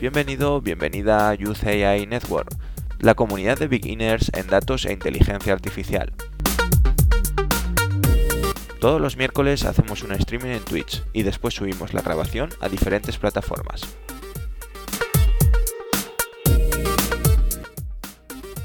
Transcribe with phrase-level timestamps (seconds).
[0.00, 2.48] Bienvenido, bienvenida a Youth AI Network,
[3.00, 6.14] la comunidad de beginners en datos e inteligencia artificial.
[8.80, 13.18] Todos los miércoles hacemos un streaming en Twitch y después subimos la grabación a diferentes
[13.18, 13.82] plataformas.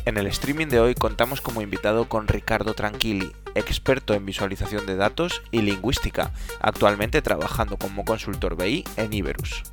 [0.05, 4.95] En el streaming de hoy contamos como invitado con Ricardo Tranquilli, experto en visualización de
[4.95, 6.31] datos y lingüística,
[6.61, 9.63] actualmente trabajando como consultor BI en Iberus.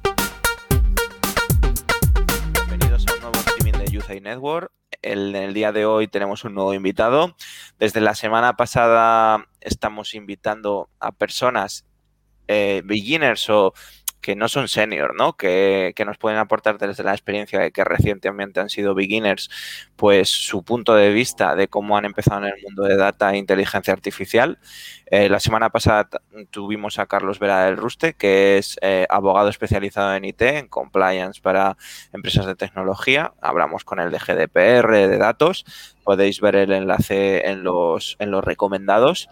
[4.09, 4.71] Network.
[5.01, 7.35] El- el día de hoy tenemos un nuevo invitado.
[7.79, 11.85] Desde la semana pasada estamos invitando a personas
[12.49, 13.73] eh, beginners o
[14.23, 15.37] que no son senior, ¿no?
[15.37, 19.51] Que, que nos pueden aportar desde la experiencia de que recientemente han sido beginners,
[19.97, 23.37] pues su punto de vista de cómo han empezado en el mundo de data e
[23.37, 24.59] inteligencia artificial.
[25.07, 26.09] Eh, la semana pasada
[26.51, 31.41] tuvimos a Carlos Vera del Ruste, que es eh, abogado especializado en IT, en compliance
[31.41, 31.77] para
[32.13, 33.35] empresas de tecnología.
[33.43, 35.67] Hablamos con él de GDPR, de datos.
[36.05, 39.29] Podéis ver el enlace en los, en los recomendados.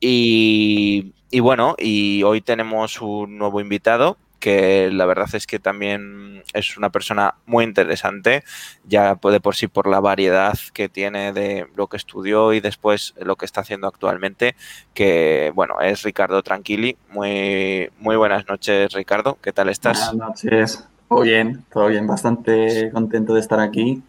[0.00, 6.42] Y, y bueno, y hoy tenemos un nuevo invitado que la verdad es que también
[6.52, 8.42] es una persona muy interesante,
[8.84, 13.14] ya puede por sí por la variedad que tiene de lo que estudió y después
[13.20, 14.56] lo que está haciendo actualmente,
[14.94, 16.96] que bueno, es Ricardo Tranquili.
[17.10, 20.12] Muy, muy buenas noches, Ricardo, ¿qué tal estás?
[20.12, 20.88] Buenas noches.
[21.08, 22.08] Todo bien, todo bien.
[22.08, 24.02] Bastante contento de estar aquí.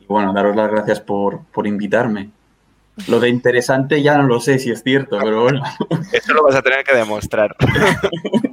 [0.00, 2.28] Y bueno, daros las gracias por, por invitarme.
[3.08, 5.62] Lo de interesante ya no lo sé si es cierto, pero bueno.
[6.12, 7.56] Eso lo vas a tener que demostrar.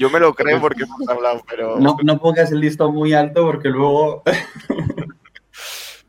[0.00, 3.44] Yo me lo creo porque hemos hablado, pero No, no pongas el listón muy alto
[3.44, 4.22] porque luego...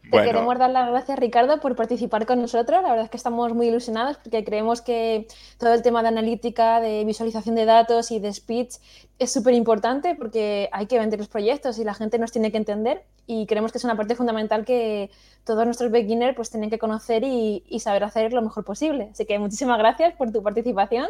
[0.04, 2.82] Te bueno, queremos dar las gracias, Ricardo, por participar con nosotros.
[2.82, 6.82] La verdad es que estamos muy ilusionados porque creemos que todo el tema de analítica,
[6.82, 8.76] de visualización de datos y de speech
[9.20, 12.58] es súper importante porque hay que vender los proyectos y la gente nos tiene que
[12.58, 15.12] entender y creemos que es una parte fundamental que
[15.46, 19.10] todos nuestros beginners pues tienen que conocer y, y saber hacer lo mejor posible.
[19.14, 21.08] Así que muchísimas gracias por tu participación.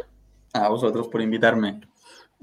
[0.52, 1.80] A vosotros por invitarme.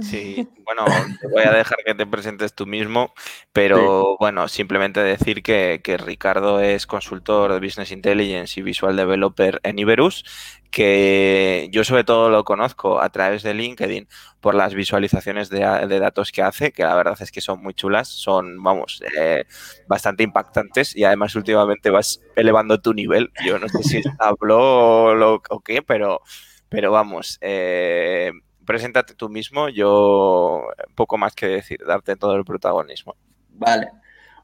[0.01, 3.13] Sí, bueno, te voy a dejar que te presentes tú mismo,
[3.51, 9.59] pero bueno, simplemente decir que, que Ricardo es consultor de Business Intelligence y Visual Developer
[9.63, 10.23] en Iberus,
[10.71, 14.07] que yo sobre todo lo conozco a través de LinkedIn
[14.39, 17.73] por las visualizaciones de, de datos que hace, que la verdad es que son muy
[17.73, 19.43] chulas, son, vamos, eh,
[19.85, 23.31] bastante impactantes y además últimamente vas elevando tu nivel.
[23.37, 24.59] Yo no sé si habló
[25.11, 26.21] o, lo- o qué, pero,
[26.69, 28.31] pero vamos, eh,
[28.69, 33.15] preséntate tú mismo, yo poco más que decir, darte todo el protagonismo.
[33.55, 33.89] Vale.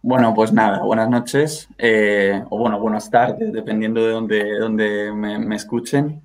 [0.02, 5.38] Bueno, pues nada, buenas noches, eh, o bueno, buenas tardes, dependiendo de dónde, dónde me,
[5.38, 6.24] me escuchen.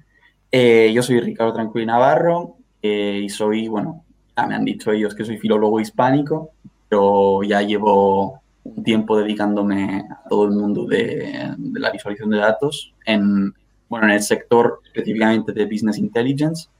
[0.50, 4.02] Eh, yo soy Ricardo Tranquil Navarro eh, y soy, bueno,
[4.34, 6.52] ya me han dicho ellos que soy filólogo hispánico,
[6.88, 12.38] pero ya llevo un tiempo dedicándome a todo el mundo de, de la visualización de
[12.38, 13.52] datos, en,
[13.90, 16.70] bueno, en el sector específicamente de Business Intelligence.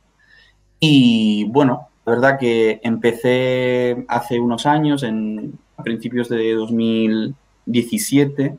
[0.81, 8.57] Y bueno, la verdad que empecé hace unos años, en, a principios de 2017,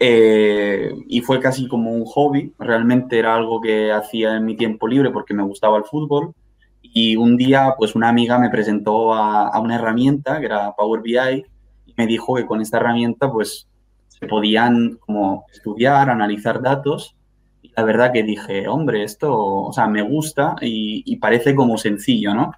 [0.00, 2.52] eh, y fue casi como un hobby.
[2.58, 6.34] Realmente era algo que hacía en mi tiempo libre porque me gustaba el fútbol.
[6.82, 11.44] Y un día, pues una amiga me presentó a, una herramienta que era Power BI
[11.86, 13.66] y me dijo que con esta herramienta, pues
[14.08, 17.17] se podían como estudiar, analizar datos
[17.62, 21.78] y la verdad que dije, hombre, esto, o sea, me gusta y, y parece como
[21.78, 22.52] sencillo, ¿no?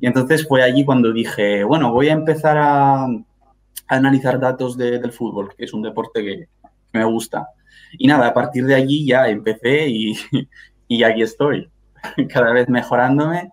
[0.00, 3.08] Y entonces fue allí cuando dije, bueno, voy a empezar a, a
[3.88, 6.48] analizar datos de- del fútbol, que es un deporte que
[6.92, 7.48] me gusta.
[7.98, 10.14] Y nada, a partir de allí ya empecé y,
[10.88, 11.68] y aquí estoy,
[12.32, 13.52] cada vez mejorándome,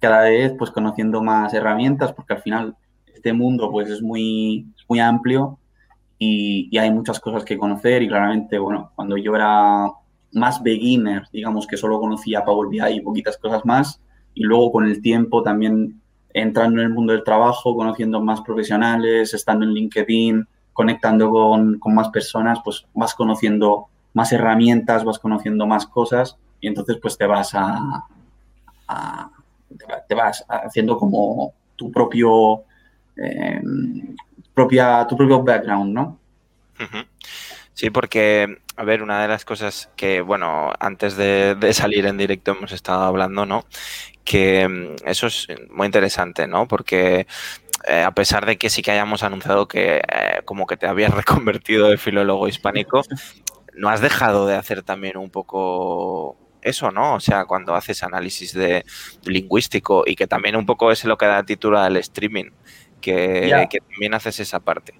[0.00, 2.76] cada vez pues conociendo más herramientas, porque al final
[3.06, 5.58] este mundo pues es muy, muy amplio
[6.18, 9.86] y, y hay muchas cosas que conocer y claramente, bueno, cuando yo era
[10.32, 14.00] más beginner, digamos que solo conocía Power BI y poquitas cosas más,
[14.34, 16.00] y luego con el tiempo también
[16.34, 21.94] entrando en el mundo del trabajo, conociendo más profesionales, estando en LinkedIn, conectando con, con
[21.94, 27.26] más personas, pues vas conociendo más herramientas, vas conociendo más cosas y entonces pues te
[27.26, 28.04] vas a,
[29.76, 32.62] te va- te vas haciendo como tu propio
[33.16, 33.60] eh,
[34.54, 36.18] propia tu propio background, ¿no?
[37.78, 42.18] Sí, porque, a ver, una de las cosas que, bueno, antes de, de salir en
[42.18, 43.66] directo hemos estado hablando, ¿no?
[44.24, 46.66] Que mm, eso es muy interesante, ¿no?
[46.66, 47.28] Porque
[47.86, 51.14] eh, a pesar de que sí que hayamos anunciado que eh, como que te habías
[51.14, 53.02] reconvertido de filólogo hispánico,
[53.74, 57.14] no has dejado de hacer también un poco eso, ¿no?
[57.14, 58.84] O sea, cuando haces análisis de
[59.24, 62.50] lingüístico y que también un poco es lo que da título al streaming,
[63.00, 64.94] que, que también haces esa parte.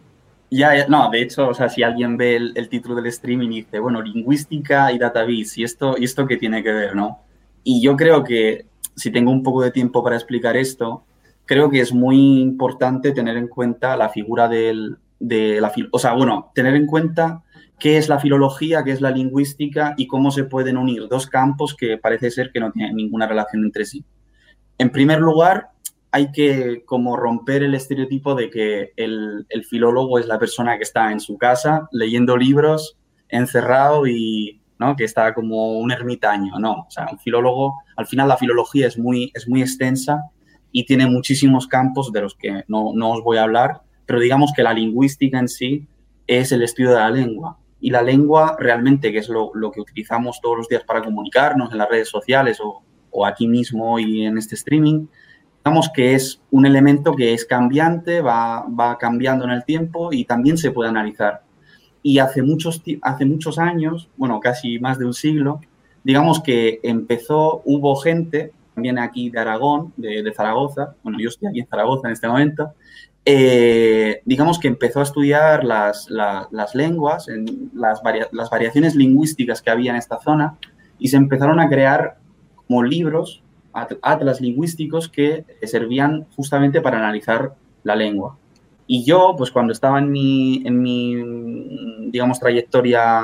[0.51, 3.79] Ya, no, de hecho, o sea, si alguien ve el, título del streaming y dice,
[3.81, 7.21] bueno, lingüística y database, ¿y esto, ¿y esto qué tiene que ver, no?
[7.65, 8.67] Y yo creo que,
[8.97, 11.05] si tengo un poco de tiempo para explicar esto,
[11.45, 15.71] creo que es muy importante tener en cuenta la figura del, de la...
[15.93, 17.43] O sea, bueno, tener en cuenta
[17.79, 21.75] qué es la filología, qué es la lingüística y cómo se pueden unir dos campos
[21.75, 24.05] que parece ser que no tienen ninguna relación entre sí.
[24.79, 25.71] En primer lugar,
[26.11, 31.13] hay que como romper el estereotipo de que el, filólogo es la persona que está
[31.13, 32.97] en su casa leyendo libros,
[33.29, 34.97] encerrado y ¿no?
[34.97, 36.59] que está como un ermitaño.
[36.59, 40.23] No, o sea, un filólogo, al final la filología es muy, es muy extensa
[40.73, 44.53] y tiene muchísimos campos de los que no, no os voy a hablar, pero digamos
[44.55, 45.87] que la lingüística en sí
[46.27, 47.59] es el estudio de la lengua.
[47.81, 51.71] Y la lengua realmente, que es lo, lo que utilizamos todos los días para comunicarnos
[51.71, 55.07] en las redes sociales o, o aquí mismo y en este streaming,
[55.69, 60.57] digamos que es un elemento que es cambiante, va, cambiando en el tiempo y también
[60.57, 61.43] se puede analizar.
[62.03, 65.61] Y hace muchos, hace muchos años, bueno, casi más de un siglo,
[66.05, 71.61] digamos que empezó, hubo gente, también aquí de Aragón, de, Zaragoza, bueno, yo estoy aquí
[71.61, 72.73] en Zaragoza en este momento,
[73.27, 76.09] eh, digamos que empezó a estudiar las,
[76.73, 78.01] lenguas, en las,
[78.33, 80.57] las variaciones lingüísticas que había en esta zona
[80.99, 82.17] y se empezaron a crear
[82.67, 83.43] como libros
[84.03, 88.37] atlas lingüísticos que servían justamente para analizar la lengua.
[88.91, 93.21] Y yo, pues cuando estaba en mi, en mi digamos, trayectoria,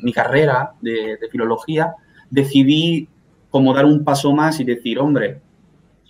[0.00, 1.94] mi carrera de, filología,
[2.30, 3.08] decidí
[3.50, 5.40] como dar un paso más y decir, hombre,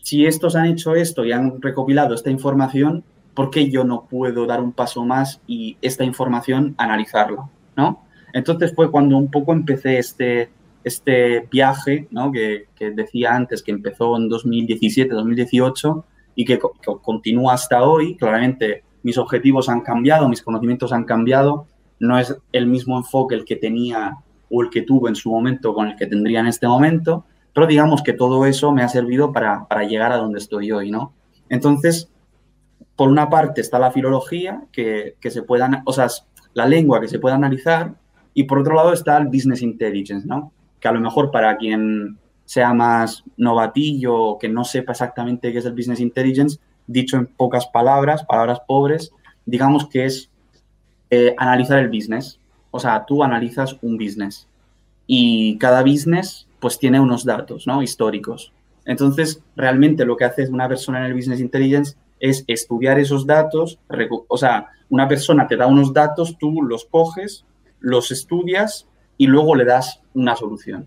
[0.03, 3.03] si estos han hecho esto y han recopilado esta información,
[3.35, 7.49] ¿por qué yo no puedo dar un paso más y esta información analizarla?
[7.77, 8.05] ¿no?
[8.33, 10.51] Entonces fue cuando un poco empecé este,
[10.85, 12.33] este viaje ¿no?
[12.33, 16.59] que, decía antes, que empezó en 2017, 2018 y que,
[17.03, 18.17] continúa hasta hoy.
[18.17, 21.67] Claramente mis objetivos han cambiado, mis conocimientos han cambiado.
[21.99, 24.19] No es el mismo enfoque el que tenía
[24.51, 27.25] o el que tuve en su momento con el que tendría en este momento,
[27.55, 31.15] pero digamos que todo eso me ha servido para, llegar a donde estoy hoy, ¿no?
[31.49, 32.11] Entonces,
[32.95, 36.09] por una parte está la filología, que, que se pueda, o sea,
[36.53, 37.95] la lengua que se puede analizar,
[38.35, 40.53] y por otro lado está el business intelligence, ¿no?
[40.83, 45.65] Que a lo mejor para quien sea más novatillo, que no sepa exactamente qué es
[45.65, 49.13] el business intelligence, dicho en pocas palabras, palabras pobres,
[49.47, 50.29] digamos que es
[51.11, 52.41] eh, analizar el business.
[52.73, 54.49] O sea, tú analizas un business
[55.07, 57.83] y cada business pues tiene unos datos, ¿no?
[57.83, 58.53] Históricos.
[58.85, 63.79] Entonces, realmente lo que hace una persona en el business intelligence es estudiar esos datos,
[64.29, 67.45] o sea, una persona te da unos datos, tú los coges,
[67.81, 68.87] los estudias
[69.17, 70.87] y luego le das una solución.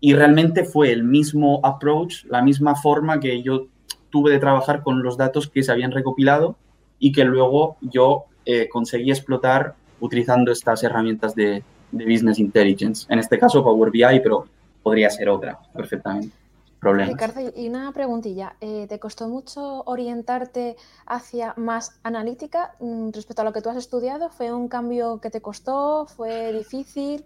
[0.00, 3.66] Y realmente fue el mismo approach, la misma forma que yo
[4.10, 6.56] tuve de trabajar con los datos que se habían recopilado
[6.98, 11.62] y que luego yo eh, conseguí explotar utilizando estas herramientas de,
[11.92, 13.12] Business Intelligence.
[13.12, 14.46] En este caso Power BI, pero
[14.80, 16.30] podría ser otra perfectamente.
[16.78, 17.14] Problemas.
[17.14, 18.54] Ricardo, y una preguntilla.
[18.60, 23.76] Eh, ¿Te costó mucho orientarte hacia más analítica mm, respecto a lo que tú has
[23.76, 24.30] estudiado?
[24.30, 26.06] ¿Fue un cambio que te costó?
[26.06, 27.24] ¿Fue difícil?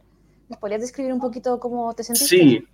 [0.48, 2.36] ¿Me podrías describir un poquito cómo te sentiste?
[2.36, 2.66] Sí.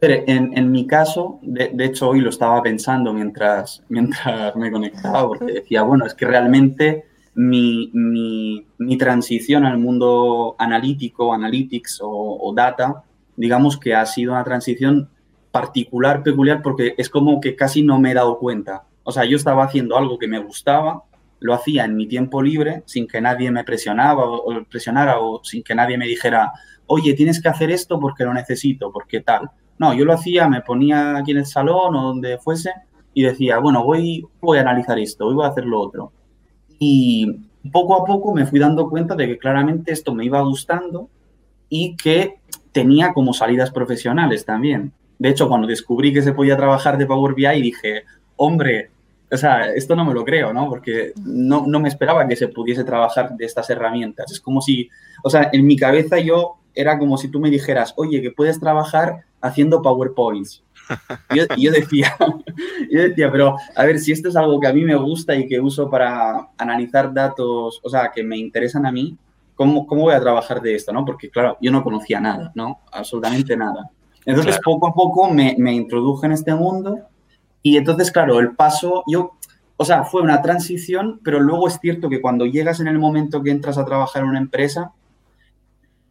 [0.00, 5.52] En, en mi caso, de, hecho hoy lo estaba pensando mientras, mientras me conectaba, porque
[5.52, 7.04] decía, bueno, es que realmente
[7.34, 13.02] mi, mi, mi transición al mundo analítico, analytics o, o, data,
[13.36, 15.10] digamos que ha sido una transición
[15.50, 18.84] particular, peculiar, porque es como que casi no me he dado cuenta.
[19.02, 21.02] O sea, yo estaba haciendo algo que me gustaba,
[21.40, 25.62] lo hacía en mi tiempo libre, sin que nadie me presionaba o, presionara o sin
[25.62, 26.52] que nadie me dijera,
[26.88, 29.50] oye, tienes que hacer esto porque lo necesito, porque tal.
[29.78, 32.72] No, yo lo hacía, me ponía aquí en el salón o donde fuese
[33.14, 36.12] y decía, bueno, voy, voy a analizar esto, voy a hacer lo otro.
[36.78, 37.26] Y
[37.72, 41.08] poco a poco me fui dando cuenta de que claramente esto me iba gustando
[41.68, 42.40] y que
[42.72, 44.92] tenía como salidas profesionales también.
[45.18, 48.04] De hecho, cuando descubrí que se podía trabajar de Power BI, dije,
[48.36, 48.90] hombre,
[49.30, 50.68] o sea, esto no me lo creo, ¿no?
[50.68, 54.32] Porque no, no me esperaba que se pudiese trabajar de estas herramientas.
[54.32, 54.88] Es como si,
[55.22, 58.58] o sea, en mi cabeza yo era como si tú me dijeras, oye, que puedes
[58.58, 60.64] trabajar haciendo PowerPoints.
[61.30, 62.16] Y yo, decía,
[62.90, 65.46] yo decía, pero a ver, si esto es algo que a mí me gusta y
[65.46, 69.16] que uso para analizar datos, o sea, que me interesan a mí,
[69.54, 70.92] ¿cómo, cómo voy a trabajar de esto?
[70.92, 71.04] ¿no?
[71.04, 72.80] Porque, claro, yo no conocía nada, ¿no?
[72.90, 73.90] Absolutamente nada.
[74.24, 76.98] Entonces, poco a poco me, me introduje en este mundo
[77.62, 79.36] y entonces, claro, el paso, yo,
[79.76, 83.42] o sea, fue una transición, pero luego es cierto que cuando llegas en el momento
[83.42, 84.92] que entras a trabajar en una empresa,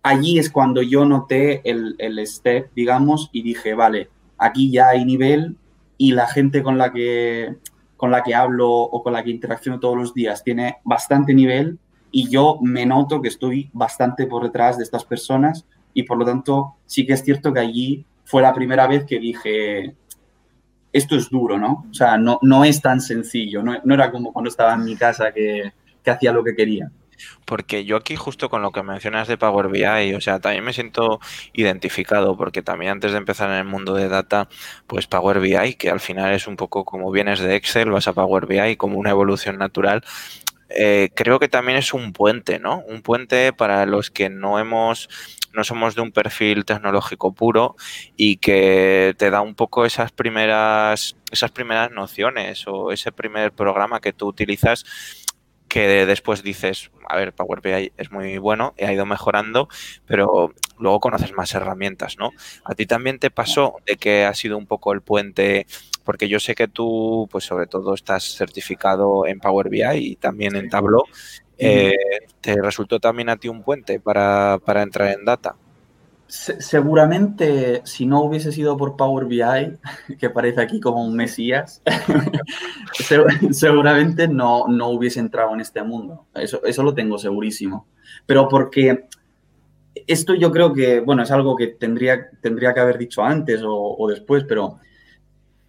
[0.03, 5.05] allí es cuando yo noté el, el step, digamos, y dije, vale, aquí ya hay
[5.05, 5.55] nivel
[5.97, 7.55] y la gente con la que,
[7.95, 11.79] con la que hablo o con la que interacciono todos los días tiene bastante nivel
[12.11, 16.25] y yo me noto que estoy bastante por detrás de estas personas y por lo
[16.25, 19.95] tanto sí que es cierto que allí fue la primera vez que dije,
[20.93, 21.85] esto es duro, ¿no?
[21.89, 24.95] O sea, no, no es tan sencillo, no, no era como cuando estaba en mi
[24.95, 26.91] casa que, que hacía lo que quería.
[27.45, 30.73] Porque yo aquí justo con lo que mencionas de Power BI, o sea, también me
[30.73, 31.19] siento
[31.53, 34.47] identificado porque también antes de empezar en el mundo de data,
[34.85, 38.13] pues Power BI, que al final es un poco como vienes de Excel, vas a
[38.13, 40.03] Power BI como una evolución natural,
[40.69, 42.79] eh, creo que también es un puente, ¿no?
[42.87, 45.09] Un puente para los que no hemos
[45.53, 47.75] no somos de un perfil tecnológico puro
[48.15, 53.99] y que te da un poco esas primeras esas primeras nociones o ese primer programa
[53.99, 54.85] que tú utilizas
[55.67, 59.67] que después dices, a ver, Power BI es muy bueno, ha ido mejorando,
[60.05, 62.31] pero luego conoces más herramientas, ¿no?
[62.63, 65.67] A ti también te pasó de que ha sido un poco el puente,
[66.03, 70.55] porque yo sé que tú, pues sobre todo estás certificado en Power BI y también
[70.55, 71.03] en Tableau.
[71.57, 71.93] Eh,
[72.39, 75.55] ¿Te resultó también a ti un puente para, para entrar en data?
[76.27, 79.77] Seguramente si no hubiese sido por Power BI,
[80.19, 81.81] que parece aquí como un mesías,
[83.51, 86.25] seguramente no, no hubiese entrado en este mundo.
[86.33, 87.87] Eso, eso lo tengo segurísimo.
[88.25, 89.07] Pero porque
[90.05, 94.07] esto yo creo que, bueno, es algo que tendría, tendría que haber dicho antes o,
[94.09, 94.77] después, pero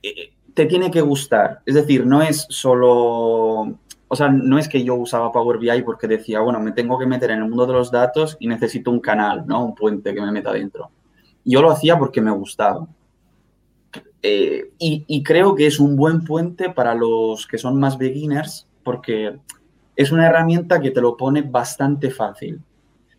[0.02, 1.60] eh, te tiene que gustar.
[1.64, 6.08] Es decir, no es solo o sea, no es que yo usaba Power BI porque
[6.08, 9.00] decía, bueno, me tengo que meter en el mundo de los datos y necesito un
[9.00, 9.64] canal, ¿no?
[9.64, 10.90] Un puente que me meta dentro.
[11.44, 12.86] Yo lo hacía porque me gustaba.
[14.22, 19.38] Eh, y, creo que es un buen puente para los que son más beginners porque
[19.94, 22.60] es una herramienta que te lo pone bastante fácil.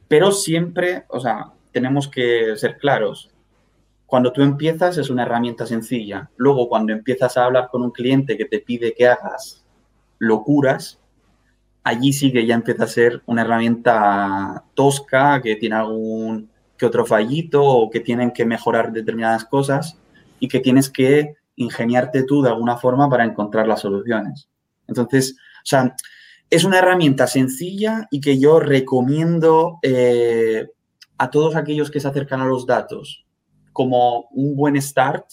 [0.07, 3.29] Pero siempre, o sea, tenemos que ser claros.
[4.07, 6.31] Cuando tú empiezas es una herramienta sencilla.
[6.35, 9.63] Luego, cuando empiezas a hablar con un cliente que te pide que hagas
[10.19, 10.99] locuras,
[11.83, 17.05] allí sí que ya empieza a ser una herramienta tosca, que tiene algún que otro
[17.05, 19.97] fallito o que tienen que mejorar determinadas cosas
[20.39, 24.47] y que tienes que ingeniarte tú de alguna forma para encontrar las soluciones.
[24.87, 25.95] Entonces, o sea,
[26.49, 30.67] es una herramienta sencilla y que yo recomiendo eh,
[31.17, 33.25] a todos aquellos que se acercan a los datos
[33.73, 35.25] como un buen start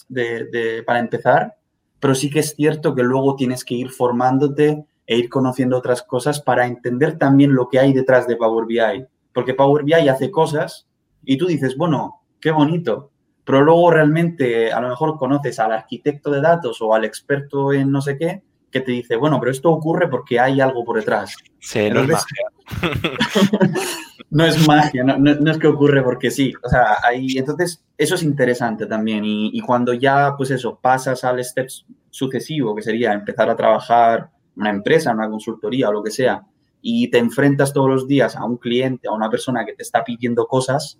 [0.85, 1.55] para empezar
[1.99, 6.03] pero sí que es cierto que luego tienes que ir formándote e ir conociendo otras
[6.03, 9.05] cosas para entender también lo que hay detrás de Power BI.
[9.33, 10.87] Porque Power BI hace cosas
[11.23, 13.11] y tú dices, bueno, qué bonito,
[13.43, 17.91] pero luego realmente a lo mejor conoces al arquitecto de datos o al experto en
[17.91, 21.35] no sé qué que te dice, bueno, pero esto ocurre porque hay algo por detrás.
[21.59, 21.89] Sí,
[24.29, 25.03] no es magia.
[25.03, 26.53] no es que ocurre porque sí.
[26.63, 29.23] O sea, ahí, entonces, eso es interesante también.
[29.25, 31.67] Y, cuando ya, pues eso, pasas al step
[32.09, 36.43] sucesivo, que sería empezar a trabajar una empresa, una consultoría o lo que sea,
[36.81, 40.03] y te enfrentas todos los días a un cliente, a una persona que te está
[40.03, 40.99] pidiendo cosas,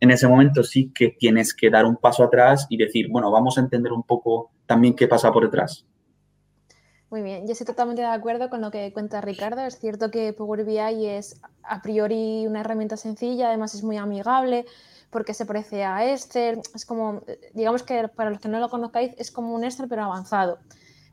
[0.00, 3.56] en ese momento sí que tienes que dar un paso atrás y decir, bueno, vamos
[3.56, 5.86] a entender un poco también qué pasa por detrás.
[7.12, 9.60] Muy bien, yo estoy totalmente de acuerdo con lo que cuenta Ricardo.
[9.60, 14.64] Es cierto que Power BI es a priori una herramienta sencilla, además es muy amigable
[15.10, 16.62] porque se parece a Excel.
[16.74, 17.20] Es como,
[17.52, 20.58] digamos que para los que no lo conozcáis, es como un Excel pero avanzado.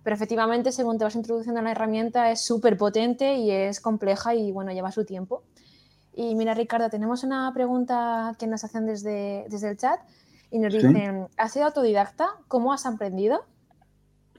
[0.02, 4.34] Pero efectivamente, según te vas introduciendo en la herramienta, es súper potente y es compleja
[4.34, 5.44] y bueno, lleva su tiempo.
[6.14, 10.00] Y mira, Ricardo, tenemos una pregunta que nos hacen desde, desde el chat
[10.50, 12.30] y nos dicen, ¿has sido autodidacta?
[12.48, 13.44] ¿Cómo has aprendido?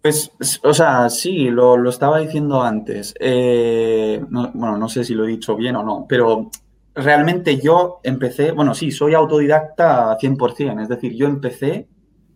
[0.02, 3.14] Pues, o sea, sí, lo, estaba diciendo antes.
[3.20, 6.50] Eh, bueno, no sé si lo he dicho bien o no, pero
[6.94, 11.88] realmente yo empecé, bueno, sí, soy autodidacta 100%, es decir, yo empecé,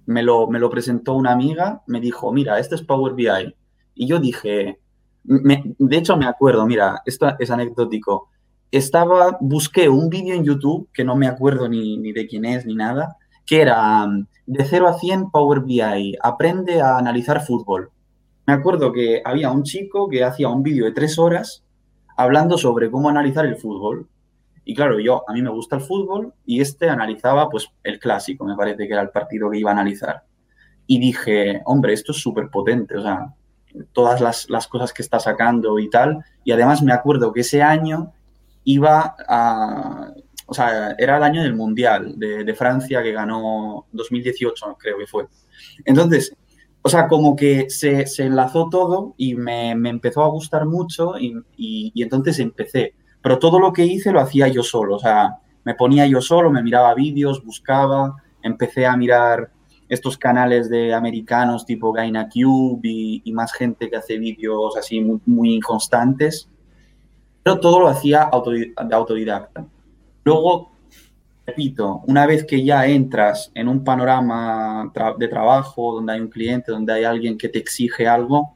[0.06, 3.54] me lo, me lo presentó una amiga, me dijo, mira, este es Power BI.
[3.94, 4.78] Y yo dije,
[5.22, 8.28] de hecho me acuerdo, mira, esto es anecdótico.
[8.70, 12.66] Estaba, busqué un vídeo en YouTube, que no me acuerdo ni, ni de quién es
[12.66, 13.16] ni nada,
[13.46, 14.06] que era
[14.46, 17.90] de 0 a 100 Power BI, aprende a analizar fútbol.
[18.46, 21.64] Me acuerdo que había un chico que hacía un vídeo de tres horas
[22.16, 24.08] hablando sobre cómo analizar el fútbol.
[24.64, 28.44] Y claro, yo, a mí me gusta el fútbol y este analizaba pues el clásico,
[28.44, 30.24] me parece que era el partido que iba a analizar.
[30.86, 33.34] Y dije, hombre, esto es súper potente, o sea,
[33.92, 36.24] todas las, las cosas que está sacando y tal.
[36.44, 38.12] Y además me acuerdo que ese año
[38.64, 40.12] iba a,
[40.46, 45.26] o sea, era el año del Mundial de, Francia que ganó 2018, creo que fue.
[45.84, 46.36] Entonces,
[46.82, 52.38] o sea, como que se, enlazó todo y me, empezó a gustar mucho y, entonces
[52.38, 52.94] empecé.
[53.22, 56.50] Pero todo lo que hice lo hacía yo solo, o sea, me ponía yo solo,
[56.50, 59.50] me miraba vídeos, buscaba, empecé a mirar
[59.88, 65.20] estos canales de americanos tipo GainaCube y, y más gente que hace vídeos así muy,
[65.24, 66.50] muy constantes,
[67.42, 68.28] pero todo lo hacía
[68.86, 69.66] de autodidacta.
[70.24, 70.72] Luego,
[71.46, 76.72] repito, una vez que ya entras en un panorama de trabajo donde hay un cliente,
[76.72, 78.54] donde hay alguien que te exige algo,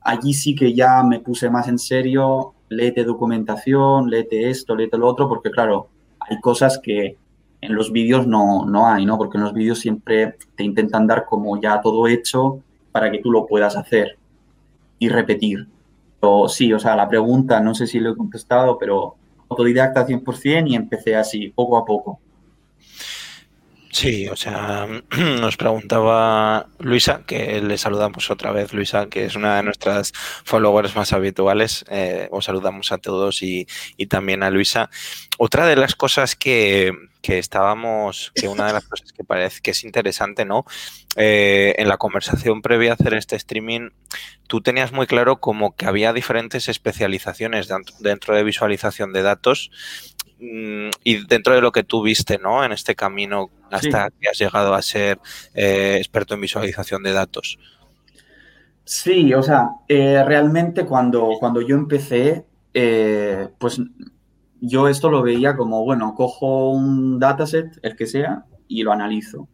[0.00, 5.08] allí sí que ya me puse más en serio, léete documentación, léete esto, léete lo
[5.08, 7.16] otro, porque claro, hay cosas que
[7.60, 9.16] en los vídeos no, no hay, ¿no?
[9.16, 12.60] Porque en los vídeos siempre te intentan dar como ya todo hecho
[12.92, 14.18] para que tú lo puedas hacer
[14.98, 15.66] y repetir.
[16.20, 19.16] Pero sí, o sea, la pregunta, no sé si lo he contestado, pero
[19.54, 22.20] autodidacta 100% y empecé así, poco a poco.
[23.94, 24.88] Sí, o sea,
[25.40, 30.12] nos preguntaba Luisa, que le saludamos otra vez, Luisa, que es una de nuestras
[30.44, 31.84] followers más habituales.
[31.88, 34.90] Eh, os saludamos a todos y, y, también a Luisa.
[35.38, 36.92] Otra de las cosas que,
[37.24, 40.66] que, estábamos, que una de las cosas que parece que es interesante, ¿no?
[41.16, 43.88] Eh, en la conversación previa a hacer este streaming,
[44.46, 47.68] tú tenías muy claro como que había diferentes especializaciones
[48.00, 49.70] dentro de visualización de datos
[50.40, 52.64] Mm, y dentro de lo que tú viste, ¿no?
[52.64, 55.18] En este camino hasta que has llegado a ser
[55.54, 57.58] eh, experto en visualización de datos.
[58.84, 63.80] Sí, o sea, eh, realmente cuando, cuando yo empecé, eh, pues
[64.66, 69.48] yo esto lo veía como, bueno, cojo un dataset, el que sea, y lo analizo.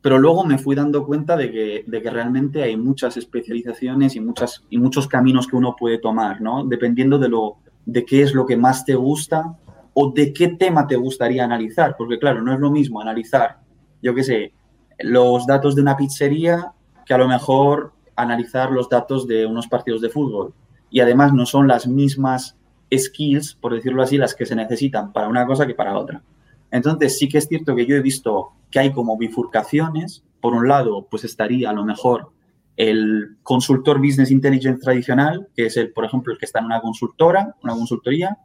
[0.00, 4.20] Pero luego me fui dando cuenta de que, de que realmente hay muchas especializaciones y,
[4.20, 6.64] muchas, y muchos caminos que uno puede tomar, ¿no?
[6.64, 9.56] Dependiendo de, lo, de qué es lo que más te gusta
[9.92, 13.58] o de qué tema te gustaría analizar, porque claro, no es lo mismo analizar,
[14.00, 14.52] yo qué sé,
[15.00, 16.72] los datos de una pizzería
[17.04, 20.52] que a lo mejor analizar los datos de unos partidos de fútbol.
[20.90, 22.57] Y además no son las mismas
[22.96, 26.22] skills, por decirlo así, las que se necesitan para una cosa que para otra.
[26.70, 30.24] Entonces sí que es cierto que yo he visto que hay como bifurcaciones.
[30.40, 32.30] Por un lado, pues estaría a lo mejor
[32.76, 36.80] el consultor business intelligence tradicional, que es el, por ejemplo, el que está en una
[36.80, 38.38] consultora, una consultoría,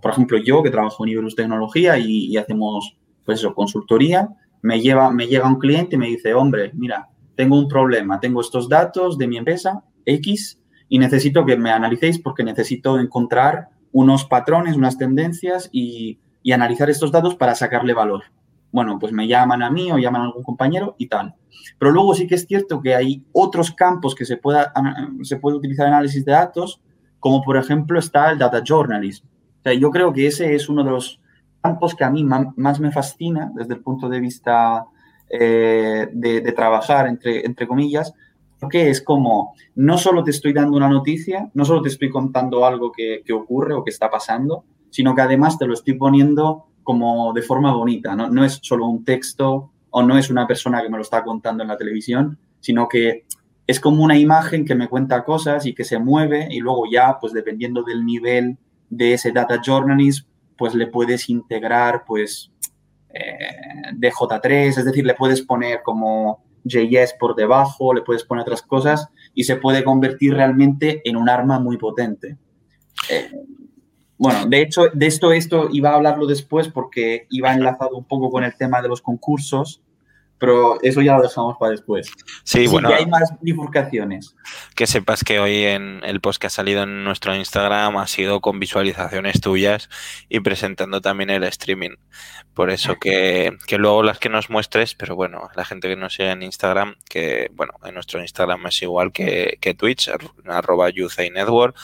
[0.00, 4.28] por ejemplo, yo que trabajo en Iberus Tecnología y, hacemos, pues eso, consultoría,
[4.62, 8.40] me, lleva, me llega un cliente y me dice, hombre, mira, tengo un problema, tengo
[8.40, 14.26] estos datos de mi empresa X y necesito que me analicéis porque necesito encontrar unos
[14.26, 16.18] patrones, unas tendencias y,
[16.52, 18.24] analizar estos datos para sacarle valor.
[18.70, 21.34] Bueno, pues me llaman a mí o llaman a algún compañero y tal.
[21.78, 24.70] Pero luego sí que es cierto que hay otros campos que se, pueda,
[25.22, 26.82] se puede utilizar análisis de datos,
[27.18, 29.24] como por ejemplo está el data journalism
[29.72, 31.20] yo creo que ese es uno de los
[31.62, 34.84] campos que a mí más me fascina desde el punto de vista
[35.30, 38.12] eh, de, trabajar, entre, entre comillas,
[38.64, 42.64] porque es como, no solo te estoy dando una noticia, no solo te estoy contando
[42.64, 47.34] algo que, ocurre o que está pasando, sino que además te lo estoy poniendo como
[47.34, 48.30] de forma bonita, ¿no?
[48.30, 51.62] no es solo un texto o no es una persona que me lo está contando
[51.62, 53.26] en la televisión, sino que
[53.66, 57.18] es como una imagen que me cuenta cosas y que se mueve y luego ya,
[57.20, 58.56] pues dependiendo del nivel
[58.88, 62.50] de ese data journalism, pues le puedes integrar, pues,
[63.10, 68.62] eh, DJ3, es decir, le puedes poner como JS por debajo, le puedes poner otras
[68.62, 72.36] cosas y se puede convertir realmente en un arma muy potente.
[73.10, 73.30] Eh,
[74.16, 78.30] bueno, de hecho, de esto, esto iba a hablarlo después porque iba enlazado un poco
[78.30, 79.82] con el tema de los concursos
[80.38, 82.10] pero eso ya lo dejamos para después.
[82.42, 82.88] Sí, bueno.
[82.88, 84.34] hay más bifurcaciones.
[84.74, 88.40] Que sepas que hoy en el post que ha salido en nuestro Instagram ha sido
[88.40, 89.88] con visualizaciones tuyas
[90.28, 91.96] y presentando también el streaming.
[92.54, 96.14] Por eso que, que luego las que nos muestres, pero bueno, la gente que nos
[96.14, 100.10] sigue en Instagram, que bueno, en nuestro Instagram es igual que, que Twitch,
[100.46, 101.76] arroba Network,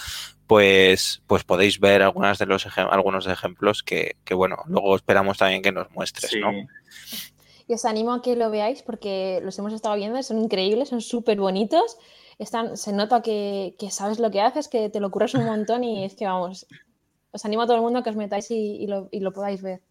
[0.51, 5.63] pues, pues podéis ver algunas de los algunos ejemplos que, que, bueno, luego esperamos también
[5.63, 6.51] que nos muestres, ¿no?
[7.71, 11.01] Y os animo a que lo veáis porque los hemos estado viendo, son increíbles, son
[11.01, 11.99] súper bonitos.
[12.41, 15.85] Están, se nota que, que, sabes lo que haces, que te lo ocurres un montón
[15.85, 16.67] y es que vamos,
[17.31, 19.83] os animo a todo el mundo a que os metáis y lo podáis ver.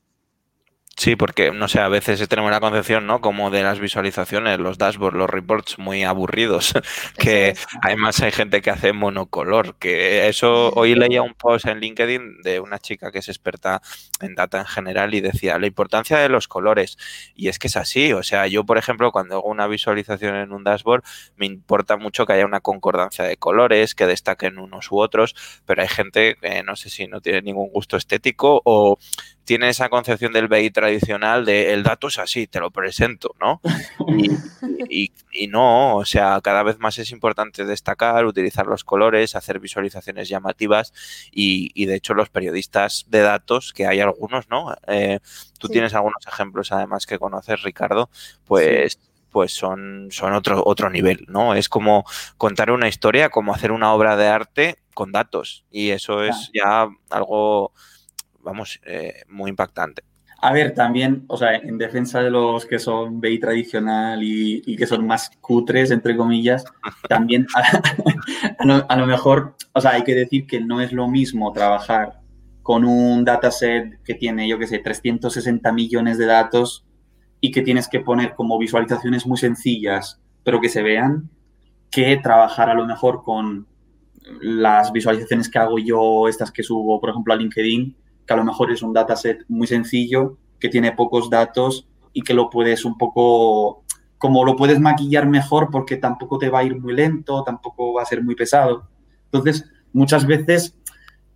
[1.00, 3.22] Sí, porque, no sé, a veces tenemos la concepción, ¿no?
[3.22, 6.74] Como de las visualizaciones, los dashboards, los reports muy aburridos,
[7.18, 12.42] que además hay gente que hace monocolor, que eso, hoy leía un post en LinkedIn
[12.44, 13.82] de una chica que es experta
[14.20, 16.98] en data en general y decía la importancia de los colores,
[17.34, 20.52] y es que es así, o sea, yo, por ejemplo, cuando hago una visualización en
[20.52, 21.04] un dashboard,
[21.38, 25.34] me importa mucho que haya una concordancia de colores, que destaquen unos u otros,
[25.66, 28.98] pero hay gente que no sé si no tiene ningún gusto estético o
[29.50, 33.62] tiene esa concepción del BI tradicional de el dato es así, te lo presento, ¿no?
[34.92, 40.28] Y, no, o sea, cada vez más es importante destacar, utilizar los colores, hacer visualizaciones
[40.28, 40.94] llamativas
[41.32, 44.76] y, de hecho los periodistas de datos, que hay algunos, ¿no?
[44.88, 45.20] Eh,
[45.60, 48.10] tú tienes algunos ejemplos además que conoces, Ricardo,
[48.46, 49.00] pues
[49.32, 51.54] pues son, son otro, otro nivel, ¿no?
[51.54, 52.04] Es como
[52.38, 55.66] contar una historia, como hacer una obra de arte con datos.
[55.72, 57.74] Y eso es ya algo,
[58.42, 60.04] vamos, eh, muy impactante.
[60.42, 64.88] A ver, también, o sea, en defensa de los que son BI tradicional y, que
[64.88, 66.64] son más cutres, entre comillas,
[67.10, 67.46] también
[68.88, 72.22] a, lo, mejor, o sea, hay que decir que no es lo mismo trabajar
[72.64, 76.86] con un dataset que tiene, yo qué sé, 360 millones de datos
[77.42, 81.30] y que tienes que poner como visualizaciones muy sencillas, pero que se vean,
[81.92, 83.68] que trabajar a lo mejor con
[84.42, 87.96] las visualizaciones que hago yo, estas que subo, por ejemplo, a LinkedIn,
[88.30, 92.36] que a lo mejor es un dataset muy sencillo, que tiene pocos datos y que
[92.36, 93.84] lo puedes un poco,
[94.20, 98.04] como lo puedes maquillar mejor porque tampoco te va a ir muy lento, tampoco va
[98.04, 98.88] a ser muy pesado.
[99.26, 100.78] Entonces, muchas veces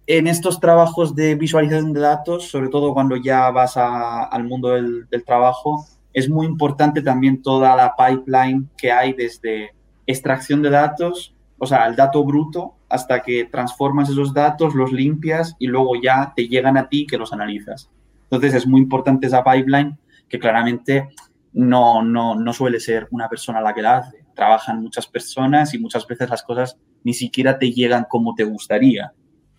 [0.05, 5.09] en estos trabajos de visualización de datos, sobre todo cuando ya vas al mundo del,
[5.09, 9.71] del trabajo, es muy importante también toda la pipeline que hay desde
[10.05, 15.55] extracción de datos, o sea, el dato bruto, hasta que transformas esos datos, los limpias
[15.59, 17.89] y luego ya te llegan a ti que los analizas.
[18.23, 21.09] Entonces es muy importante esa pipeline que claramente
[21.53, 24.25] no, no, no suele ser una persona la que la hace.
[24.35, 29.13] Trabajan muchas personas y muchas veces las cosas ni siquiera te llegan como te gustaría,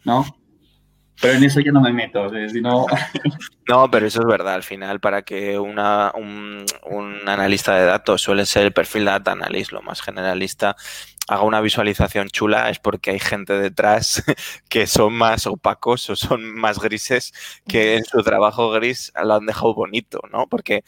[0.04, 0.24] ¿no?
[1.20, 2.26] Pero en eso ya no me meto,
[3.68, 4.54] No, pero eso es verdad.
[4.54, 9.32] Al final, para que una, un, un, analista de datos suele ser el perfil data
[9.32, 10.76] analyst, lo más generalista,
[11.28, 14.22] haga una visualización chula es porque hay gente detrás
[14.68, 17.32] que son más opacos o son más grises
[17.66, 20.46] que en su trabajo gris lo han dejado bonito, ¿no?
[20.48, 20.84] Porque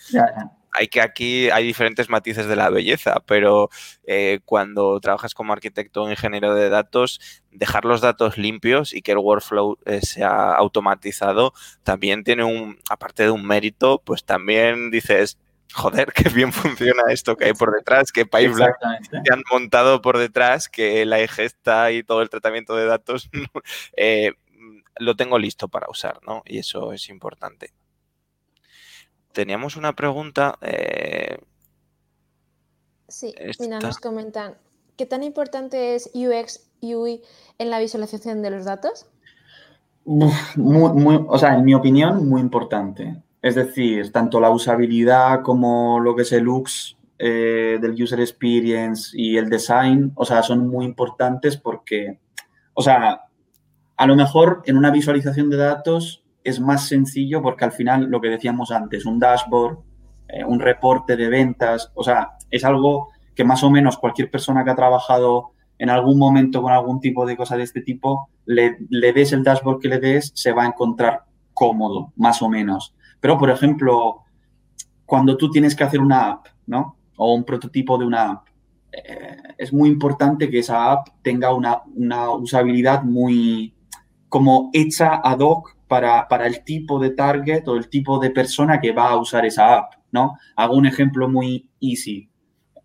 [0.77, 3.71] hay que aquí hay diferentes matices de la belleza, pero
[4.07, 7.21] eh, cuando trabajas como arquitecto o ingeniero de datos,
[7.51, 13.23] dejar los datos limpios y que el workflow eh, sea automatizado también tiene un, aparte
[13.23, 15.39] de un mérito, pues también dices,
[15.75, 18.73] joder, qué bien funciona esto que hay por detrás, que pipeline
[19.11, 23.31] se han montado por detrás, que la ingesta y todo el tratamiento de datos
[23.97, 24.33] eh,
[24.99, 26.43] lo tengo listo para usar, ¿no?
[26.47, 27.73] Y eso es importante.
[29.33, 30.59] Teníamos una pregunta.
[30.63, 31.39] Eh,
[33.09, 34.57] sí, mira, nos comentan,
[34.97, 37.23] ¿qué tan importante es UX, UI
[37.59, 39.07] en la visualización de los datos?
[40.07, 43.23] Muy, o sea, en mi opinión, muy importante.
[43.43, 46.47] Es decir, tanto la usabilidad como lo que es el
[47.19, 52.19] eh, del user experience y el design, o sea, son muy importantes porque,
[52.75, 53.23] o sea,
[53.97, 58.21] a lo mejor en una visualización de datos es más sencillo porque al final lo
[58.21, 59.79] que decíamos antes, un dashboard,
[60.29, 64.65] eh, un reporte de ventas, o sea, es algo que más o menos cualquier persona
[64.65, 68.77] que ha trabajado en algún momento con algún tipo de cosa de este tipo, le,
[68.89, 72.95] le des el dashboard que le des, se va a encontrar cómodo, más o menos.
[73.21, 74.25] Pero, por ejemplo,
[75.05, 76.97] cuando tú tienes que hacer una app, ¿no?
[77.17, 78.49] O un prototipo de una app,
[78.93, 81.83] eh, es muy importante que esa app tenga una,
[82.33, 83.75] usabilidad muy
[84.29, 88.81] como hecha ad hoc para, para, el tipo de target o el tipo de persona
[88.81, 90.37] que va a usar esa app, ¿no?
[90.57, 92.29] Hago un ejemplo muy easy.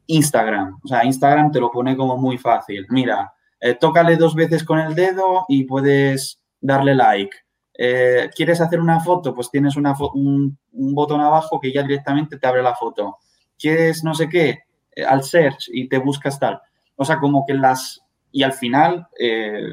[0.08, 0.80] Instagram.
[0.84, 2.86] O sea, Instagram te lo pone como muy fácil.
[2.90, 7.36] Mira, eh, tócale dos veces con el dedo y puedes darle like.
[7.84, 9.34] Eh, ¿Quieres hacer una foto?
[9.34, 13.18] Pues tienes una un, botón abajo que ya directamente te abre la foto.
[13.58, 14.60] ¿Quieres no sé qué?
[14.96, 16.62] Eh, al search y te buscas tal.
[16.96, 18.06] O sea, como que las...
[18.32, 19.64] Y al final, eh,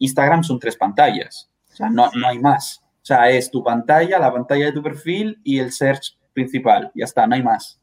[0.00, 1.48] Instagram son tres pantallas.
[1.72, 2.82] O sea, no, no hay más.
[2.84, 6.90] O sea, es tu pantalla, la pantalla de tu perfil y el search principal.
[6.96, 7.80] Ya está, no hay más.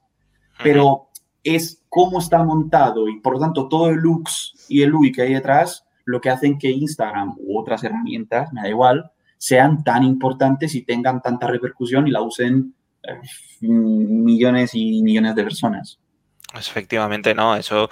[0.62, 1.08] Pero
[1.42, 5.22] es cómo está montado y por lo tanto todo el looks y el UI que
[5.22, 10.04] hay detrás lo que hacen que Instagram u otras herramientas, me da igual, sean tan
[10.04, 13.22] importantes y tengan tanta repercusión y la usen eh,
[13.62, 15.98] millones y millones de personas.
[16.54, 17.90] Efectivamente, no, eso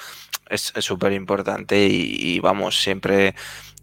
[0.50, 3.34] es súper importante y, vamos, siempre,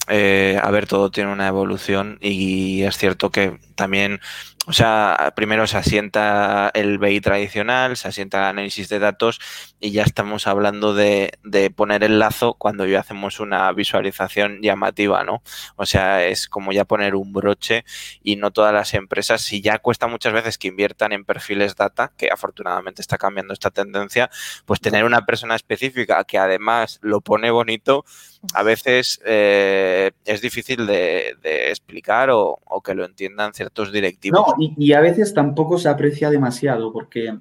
[0.08, 4.20] eh, a ver, todo tiene una evolución y es cierto que también
[4.66, 9.38] o sea, primero se asienta el BI tradicional, se asienta el análisis de datos
[9.78, 11.38] y ya estamos hablando de,
[11.76, 15.42] poner el lazo cuando ya hacemos una visualización llamativa, ¿no?
[15.76, 17.84] O sea, es como ya poner un broche
[18.22, 22.12] y no todas las empresas, si ya cuesta muchas veces que inviertan en perfiles data,
[22.16, 24.30] que afortunadamente está cambiando esta tendencia,
[24.64, 28.06] pues tener una persona específica que además lo pone bonito,
[28.54, 34.92] a veces eh, es difícil de, explicar o, o, que lo entiendan ciertos directivos y,
[34.92, 37.36] a veces tampoco se aprecia demasiado, porque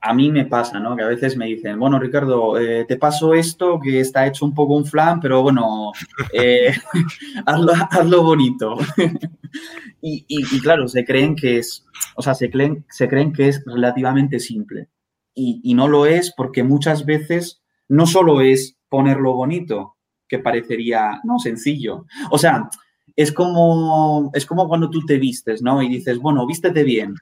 [0.00, 0.96] a mí me pasa, ¿no?
[0.96, 4.54] Que a veces me dicen, bueno, Ricardo, eh, te paso esto que está hecho un
[4.54, 5.92] poco un flan, pero bueno,
[6.32, 6.74] eh,
[7.46, 8.76] hazlo, bonito.
[10.00, 11.84] y, claro, se creen que es,
[12.16, 14.88] o sea, se creen, se creen que es relativamente simple.
[15.34, 19.96] y, no lo es porque muchas veces no solo es ponerlo bonito,
[20.32, 22.06] que parecería no sencillo.
[22.30, 22.70] O sea,
[23.16, 25.82] es como, es como cuando tú te vistes, ¿no?
[25.82, 27.14] Y dices, bueno, vístete bien.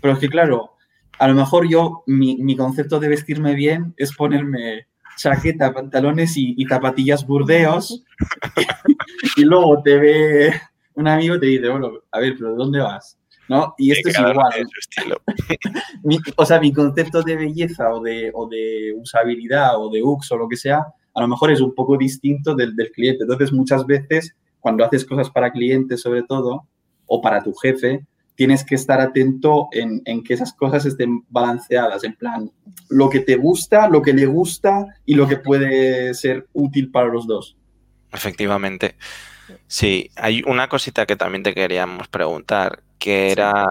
[0.00, 0.72] Pero es que, claro,
[1.18, 4.86] a lo mejor yo, mi, mi concepto de vestirme bien es ponerme
[5.18, 8.04] chaqueta, pantalones y, zapatillas burdeos.
[9.36, 10.52] y luego te ve
[10.94, 13.18] un amigo y te dice, bueno, a ver, pero ¿de dónde vas?
[13.48, 13.74] ¿No?
[13.78, 14.36] Y esto es igual.
[16.36, 20.36] o sea, mi concepto de belleza o de, o de usabilidad o de UX o
[20.36, 20.84] lo que sea,
[21.14, 23.24] a lo mejor es un poco distinto del, del cliente.
[23.24, 24.36] Entonces, muchas veces,
[24.68, 26.68] cuando haces cosas para clientes, sobre todo,
[27.06, 28.04] o para tu jefe,
[28.34, 32.50] tienes que estar atento en, que esas cosas estén balanceadas, en plan,
[32.90, 37.08] lo que te gusta, lo que le gusta y lo que puede ser útil para
[37.08, 37.56] los dos.
[38.12, 38.96] Efectivamente.
[39.66, 43.64] Sí, hay una cosita que también te queríamos preguntar, que era,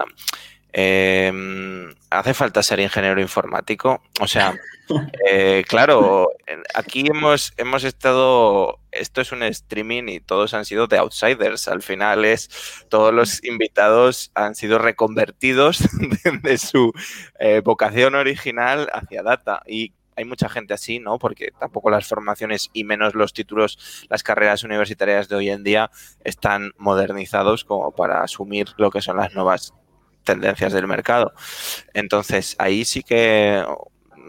[0.78, 4.02] em, ¿hace falta ser ingeniero informático?
[4.20, 4.54] O sea,
[5.28, 6.30] eh, claro,
[6.74, 11.68] aquí hemos, hemos estado, esto es un streaming y todos han sido de outsiders.
[11.68, 12.48] Al final es,
[12.88, 15.80] todos los invitados han sido reconvertidos
[16.42, 16.92] de, su
[17.38, 19.62] eh, vocación original hacia data.
[19.66, 21.18] Y hay mucha gente así, ¿no?
[21.18, 25.92] Porque tampoco las formaciones y menos los títulos, las carreras universitarias de hoy en día
[26.24, 29.74] están modernizados como para asumir lo que son las nuevas
[30.28, 31.32] tendencias del mercado.
[31.94, 33.64] Entonces, ahí sí que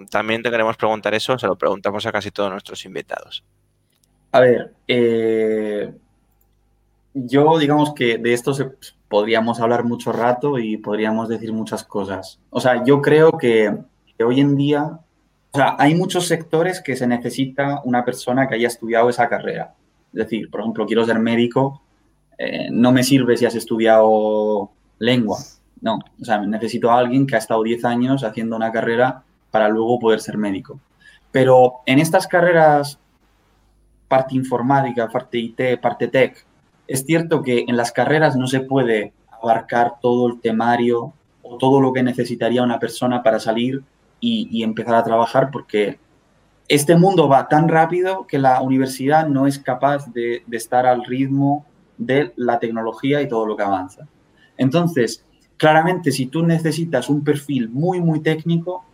[0.09, 3.43] también te queremos preguntar eso, se lo preguntamos a casi todos nuestros invitados.
[4.31, 5.91] A ver, eh,
[7.13, 8.53] yo digamos que de esto
[9.09, 12.39] podríamos hablar mucho rato y podríamos decir muchas cosas.
[12.49, 13.75] O sea, yo creo que,
[14.23, 14.99] hoy en día,
[15.51, 19.73] o sea, hay muchos sectores que se necesita una persona que haya estudiado esa carrera.
[20.13, 21.81] Es decir, por ejemplo, quiero ser médico,
[22.37, 25.39] eh, no me sirve si has estudiado lengua.
[25.81, 29.69] No, o sea, necesito a alguien que ha estado 10 años haciendo una carrera para
[29.69, 30.79] luego poder ser médico.
[31.31, 32.99] Pero en estas carreras,
[34.07, 36.45] parte informática, parte IT, parte tech,
[36.87, 41.13] es cierto que en las carreras no se puede abarcar todo el temario
[41.43, 43.83] o todo lo que necesitaría una persona para salir
[44.19, 45.97] y, empezar a trabajar porque
[46.67, 51.05] este mundo va tan rápido que la universidad no es capaz de, de estar al
[51.05, 51.65] ritmo
[51.97, 54.07] de la tecnología y todo lo que avanza.
[54.57, 55.23] Entonces,
[55.59, 58.85] claramente, si tú necesitas un perfil muy, muy técnico,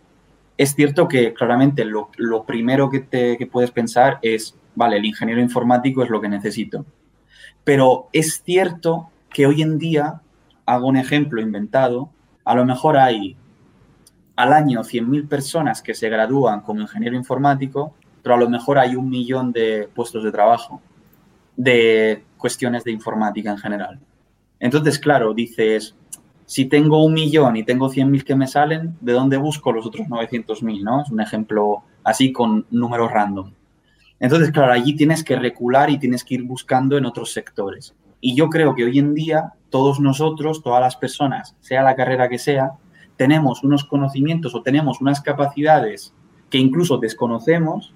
[0.58, 2.10] es cierto que claramente lo,
[2.44, 6.84] primero que, te, puedes pensar es, vale, el ingeniero informático es lo que necesito.
[7.62, 10.20] Pero es cierto que hoy en día,
[10.66, 12.10] hago un ejemplo inventado,
[12.44, 13.36] a lo mejor hay
[14.34, 18.96] al año 100.000 personas que se gradúan como ingeniero informático, pero a lo mejor hay
[18.96, 20.82] un millón de puestos de trabajo
[21.54, 24.00] de cuestiones de informática en general.
[24.58, 25.94] Entonces, claro, dices,
[26.46, 30.06] si tengo un millón y tengo 100.000 que me salen, ¿de dónde busco los otros
[30.06, 30.82] 900.000?
[30.82, 31.02] ¿no?
[31.02, 33.52] Es un ejemplo así con números random.
[34.20, 37.94] Entonces, claro, allí tienes que recular y tienes que ir buscando en otros sectores.
[38.20, 42.28] Y yo creo que hoy en día todos nosotros, todas las personas, sea la carrera
[42.28, 42.72] que sea,
[43.16, 46.14] tenemos unos conocimientos o tenemos unas capacidades
[46.48, 47.92] que incluso desconocemos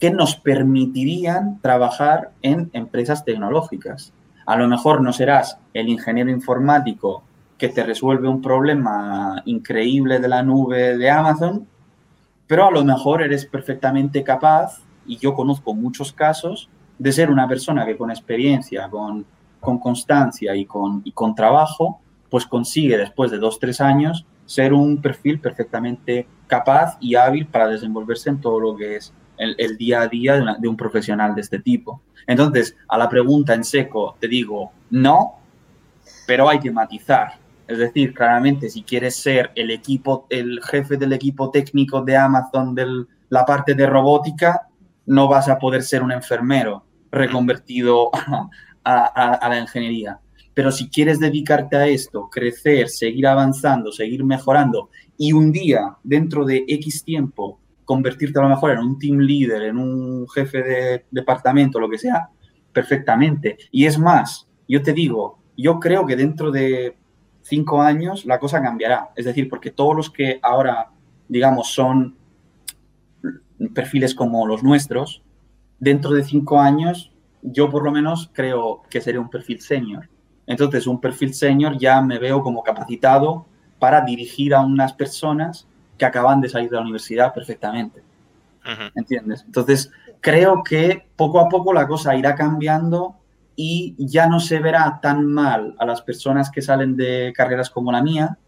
[0.00, 4.12] que nos permitirían trabajar en empresas tecnológicas.
[4.46, 7.22] A lo mejor no serás el ingeniero informático
[7.58, 11.66] que te resuelve un problema increíble de la nube de Amazon,
[12.46, 17.48] pero a lo mejor eres perfectamente capaz, y yo conozco muchos casos, de ser una
[17.48, 19.26] persona que con experiencia, con,
[19.60, 24.72] con constancia y con, y con trabajo, pues consigue después de dos, tres años ser
[24.72, 29.76] un perfil perfectamente capaz y hábil para desenvolverse en todo lo que es el, el
[29.76, 32.00] día a día de, de, un profesional de este tipo.
[32.26, 35.34] Entonces, a la pregunta en seco te digo no,
[36.26, 37.37] pero hay que matizar.
[37.68, 42.74] Es decir, claramente, si quieres ser el equipo, el jefe del equipo técnico de Amazon
[42.74, 44.68] de la parte de robótica,
[45.04, 48.10] no vas a poder ser un enfermero reconvertido
[48.84, 50.18] a, la ingeniería.
[50.54, 56.46] Pero si quieres dedicarte a esto, crecer, seguir avanzando, seguir mejorando y un día, dentro
[56.46, 61.04] de X tiempo, convertirte a lo mejor en un team leader, en un jefe de
[61.10, 62.30] departamento, lo que sea,
[62.72, 63.58] perfectamente.
[63.70, 66.97] Y es más, yo te digo, yo creo que dentro de
[67.48, 69.10] cinco años la cosa cambiará.
[69.16, 70.90] Es decir, porque todos los que ahora,
[71.28, 72.16] digamos, son
[73.74, 75.22] perfiles como los nuestros,
[75.78, 80.08] dentro de cinco años, yo por lo menos creo que sería un perfil senior.
[80.46, 83.46] Entonces, un perfil senior ya me veo como capacitado
[83.78, 88.02] para dirigir a unas personas que acaban de salir de la universidad perfectamente.
[88.94, 89.44] ¿Entiendes?
[89.46, 93.16] Entonces, creo que poco a poco la cosa irá cambiando
[93.60, 97.90] y ya no se verá tan mal a las personas que salen de carreras como
[97.90, 98.38] la mía.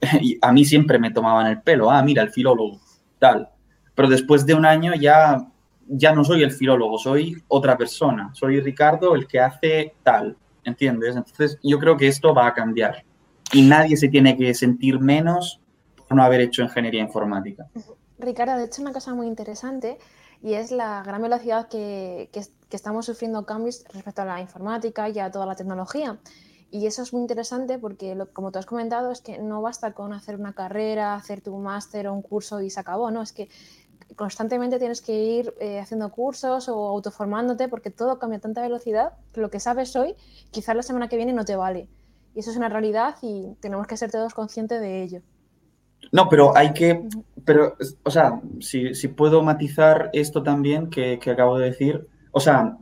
[0.20, 2.80] Y a mí siempre me tomaban el pelo, ah, mira, el filólogo.
[3.20, 3.48] tal.
[3.94, 5.38] Pero después de un año ya,
[5.86, 8.30] ya no soy el filólogo, soy otra persona.
[8.34, 11.14] Soy Ricardo el que hace tal, ¿entiendes?
[11.14, 13.04] Entonces yo creo que esto va a cambiar
[13.52, 15.60] y nadie se tiene que sentir menos
[16.08, 17.68] por no haber hecho ingeniería informática.
[18.18, 19.96] Ricardo, de hecho, una cosa muy interesante
[20.42, 22.30] y es la gran velocidad que,
[22.70, 26.18] estamos sufriendo cambios respecto a la informática y a toda la tecnología.
[26.70, 30.12] Y eso es muy interesante porque, como tú has comentado, es que no basta con
[30.12, 33.22] hacer una carrera, hacer tu máster o un curso y se acabó, ¿no?
[33.22, 33.48] Es que
[34.16, 39.14] constantemente tienes que ir eh, haciendo cursos o autoformándote porque todo cambia a tanta velocidad
[39.32, 40.14] que lo que sabes hoy,
[40.50, 41.88] quizás la semana que viene no te vale.
[42.34, 45.22] Y eso es una realidad y tenemos que ser todos conscientes de ello.
[46.12, 47.02] No, pero hay que,
[47.44, 52.76] pero, o sea, si, puedo matizar esto también que, acabo de decir, o sea,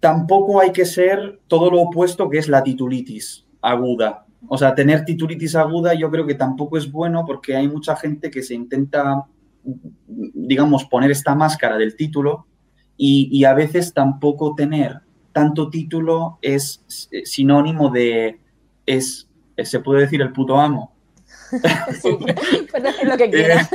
[0.00, 4.26] tampoco hay que ser todo lo opuesto que es la titulitis aguda.
[4.48, 8.30] O sea, tener titulitis aguda yo creo que tampoco es bueno porque hay mucha gente
[8.30, 9.26] que se intenta,
[9.62, 12.46] digamos, poner esta máscara del título
[12.96, 15.00] y, y a veces tampoco tener
[15.32, 16.84] tanto título es
[17.24, 18.40] sinónimo de,
[18.86, 19.28] es,
[19.62, 20.89] se puede decir el puto amo.
[22.00, 22.18] sí,
[22.70, 23.70] puedes decir lo que quieras.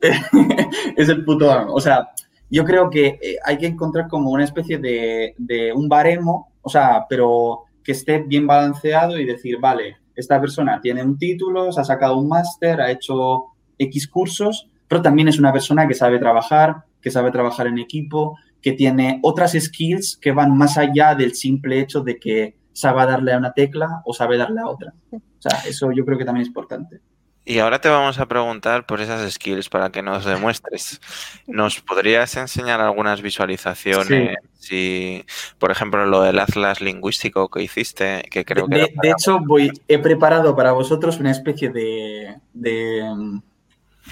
[0.96, 1.74] es el puto amo.
[1.74, 2.10] O sea,
[2.50, 6.68] yo creo que eh, hay que encontrar como una especie de, de, un baremo, o
[6.68, 11.80] sea, pero que esté bien balanceado y decir, vale, esta persona tiene un título, se
[11.80, 13.44] ha sacado un máster, ha hecho
[13.78, 18.36] X cursos, pero también es una persona que sabe trabajar, que sabe trabajar en equipo,
[18.60, 23.32] que tiene otras skills que van más allá del simple hecho de que sabe darle
[23.32, 24.94] a una tecla o sabe darle a otra.
[25.12, 27.00] O sea, eso yo creo que también es importante.
[27.48, 31.00] Y ahora te vamos a preguntar por esas skills para que nos demuestres.
[31.46, 34.36] ¿Nos podrías enseñar algunas visualizaciones?
[34.58, 35.24] Si,
[35.58, 38.92] por ejemplo, lo del atlas lingüístico que hiciste, que creo que...
[39.00, 43.40] De, hecho, voy, he preparado para vosotros una especie de, de,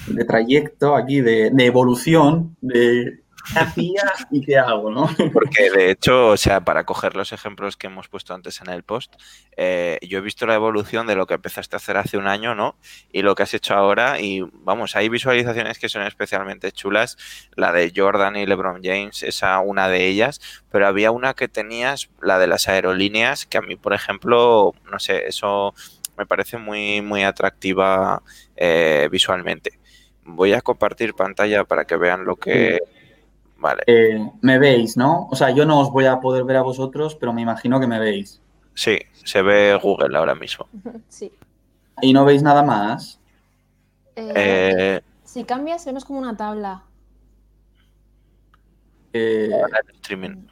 [0.07, 3.21] de trayecto aquí, de, de evolución, de
[3.53, 5.09] qué hacía y qué hago, ¿no?
[5.33, 8.83] Porque de hecho, o sea, para coger los ejemplos que hemos puesto antes en el
[8.83, 9.15] post,
[9.57, 12.55] eh, yo he visto la evolución de lo que empezaste a hacer hace un año,
[12.55, 12.77] ¿no?
[13.13, 17.17] Y lo que has hecho ahora, y vamos, hay visualizaciones que son especialmente chulas,
[17.55, 22.11] la de Jordan y LeBron James, esa una de ellas, pero había una que tenías,
[22.21, 25.75] la de las aerolíneas, que a mí, por ejemplo, no sé, eso
[26.17, 28.23] me parece muy, muy atractiva
[28.57, 29.79] eh, visualmente.
[30.25, 32.81] Voy a compartir pantalla para que vean lo que,
[33.59, 33.83] Vale.
[33.87, 35.29] Eh, me veis, ¿no?
[35.31, 37.87] O sea, yo no os voy a poder ver a vosotros, pero me imagino que
[37.87, 38.41] me veis.
[38.75, 40.69] Sí, se ve Google ahora mismo.
[41.09, 41.33] Sí.
[42.03, 43.19] ¿Y no veis nada más?
[44.17, 46.85] Eh, eh, si cambias, vemos como una tabla.
[49.13, 50.47] streaming.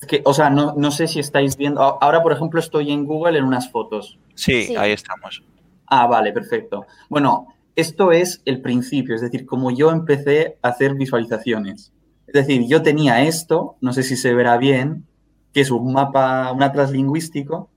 [0.00, 1.80] Es que, o sea, no, no, sé si estáis viendo.
[1.80, 4.18] Ahora, por ejemplo, estoy en Google en unas fotos.
[4.34, 5.42] sí, ahí estamos.
[5.86, 6.86] Ah, vale, perfecto.
[7.08, 7.46] Bueno,
[7.78, 11.92] esto es el principio, es decir, como yo empecé a hacer visualizaciones.
[12.26, 15.06] Es decir, yo tenía esto, no sé si se verá bien,
[15.52, 17.70] que es un mapa, un atlas lingüístico,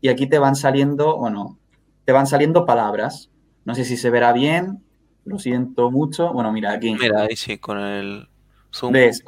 [0.00, 1.56] y aquí te van saliendo, bueno,
[2.04, 3.30] te van saliendo palabras.
[3.64, 4.82] No sé si se verá bien,
[5.24, 6.32] lo siento mucho.
[6.32, 6.96] Bueno, mira aquí.
[6.98, 8.28] Mira, ahí sí, con el
[8.74, 8.92] zoom.
[8.92, 9.22] ¿Ves?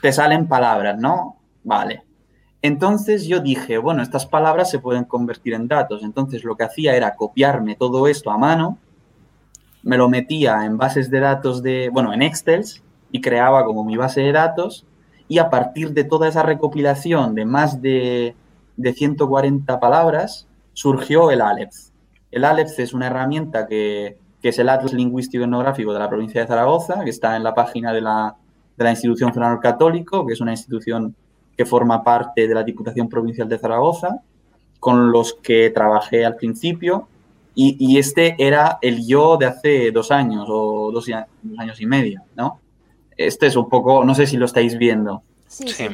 [0.00, 1.36] Te salen palabras, ¿no?
[1.62, 2.04] Vale.
[2.62, 6.02] Entonces yo dije, bueno, estas palabras se pueden convertir en datos.
[6.02, 8.78] Entonces lo que hacía era copiarme todo esto a mano
[9.82, 12.64] me lo metía en bases de datos de, bueno, en Excel
[13.10, 14.86] y creaba como mi base de datos
[15.28, 18.34] y a partir de toda esa recopilación de más de,
[18.76, 21.92] de 140 palabras surgió el ALEPS.
[22.30, 26.40] El ALEPS es una herramienta que, que, es el Atlas Lingüístico Etnográfico de la provincia
[26.40, 28.36] de Zaragoza, que está en la página de la,
[28.76, 31.14] de la Institución Federal Católico, que es una institución
[31.56, 34.20] que forma parte de la Diputación Provincial de Zaragoza,
[34.80, 37.08] con los que trabajé al principio
[37.54, 41.06] y, este era el yo de hace dos años o dos,
[41.58, 42.60] años y medio, ¿no?
[43.16, 45.22] Este es un poco, no sé si lo estáis viendo.
[45.46, 45.86] Sí, sí.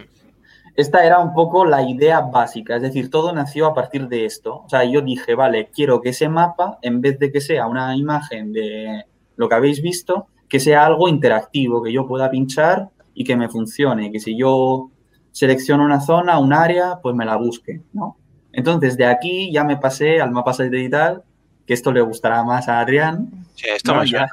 [0.76, 4.62] Esta era un poco la idea básica, es decir, todo nació a partir de esto.
[4.64, 7.96] O sea, yo dije, vale, quiero que ese mapa, en vez de que sea una
[7.96, 9.04] imagen de
[9.34, 13.48] lo que habéis visto, que sea algo interactivo, que yo pueda pinchar y que me
[13.48, 14.90] funcione, que si yo
[15.32, 18.16] selecciono una zona, un área, pues me la busque, ¿no?
[18.52, 21.24] Entonces, de aquí ya me pasé al mapa satelital
[21.68, 23.28] que esto le gustará más a Adrián.
[23.54, 24.02] Sí, esto ¿no?
[24.02, 24.26] ya,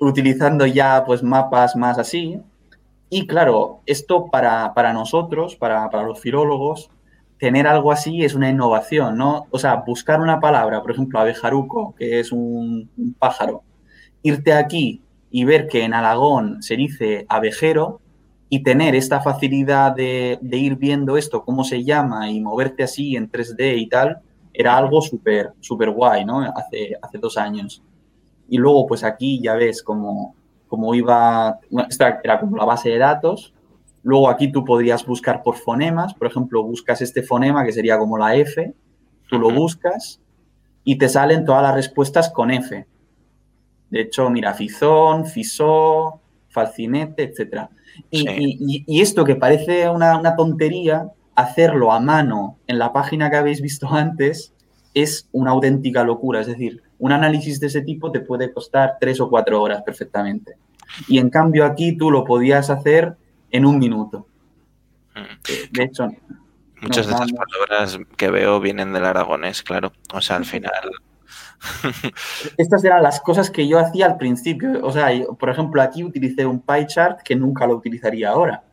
[0.00, 2.38] utilizando ya pues mapas más así.
[3.08, 6.90] Y claro, esto para, nosotros, para, los filólogos,
[7.38, 9.46] tener algo así es una innovación, ¿no?
[9.50, 13.62] O sea, buscar una palabra, por ejemplo, abejaruco, que es un, pájaro,
[14.22, 18.02] irte aquí y ver que en Alagón se dice abejero
[18.50, 23.16] y tener esta facilidad de, de, ir viendo esto, cómo se llama y moverte así
[23.16, 24.20] en 3D y tal,
[24.52, 26.40] era algo súper, súper guay, ¿no?
[26.40, 27.82] Hace, hace dos años.
[28.48, 30.34] y luego pues aquí ya ves como,
[30.68, 33.54] como iba, esta era como la base de datos,
[34.02, 38.18] luego aquí tú podrías buscar por fonemas, por ejemplo, buscas este fonema que sería como
[38.18, 38.74] la F,
[39.28, 40.20] tú lo buscas
[40.84, 42.86] y te salen todas las respuestas con F.
[43.90, 47.68] De hecho, mira, Fizón, Fisó, Falcinete, etc.
[48.10, 53.60] Y, esto que parece una, una tontería, hacerlo a mano en la página que habéis
[53.60, 54.52] visto antes
[54.94, 56.40] es una auténtica locura.
[56.40, 60.56] Es decir, un análisis de ese tipo te puede costar tres o cuatro horas perfectamente.
[61.08, 63.16] Y en cambio aquí tú lo podías hacer
[63.50, 64.26] en un minuto.
[65.14, 65.72] Mm.
[65.72, 66.08] De hecho...
[66.80, 69.92] Muchas de esas palabras que veo vienen del aragonés, claro.
[70.12, 70.72] O sea, al final...
[72.56, 74.84] Estas eran las cosas que yo hacía al principio.
[74.84, 78.64] O sea, por ejemplo, aquí utilicé un pie chart que nunca lo utilizaría ahora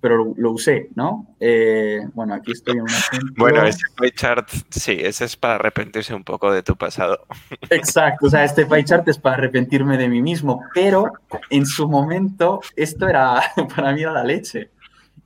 [0.00, 1.26] pero lo, usé, ¿no?
[1.40, 2.84] Eh, bueno, aquí estoy en
[3.36, 7.26] Bueno, ese pie chart, sí, ese es para arrepentirse un poco de tu pasado.
[7.70, 11.12] Exacto, o sea, este pie chart es para arrepentirme de mí mismo, pero
[11.50, 13.40] en su momento esto era,
[13.74, 14.70] para mí era la leche.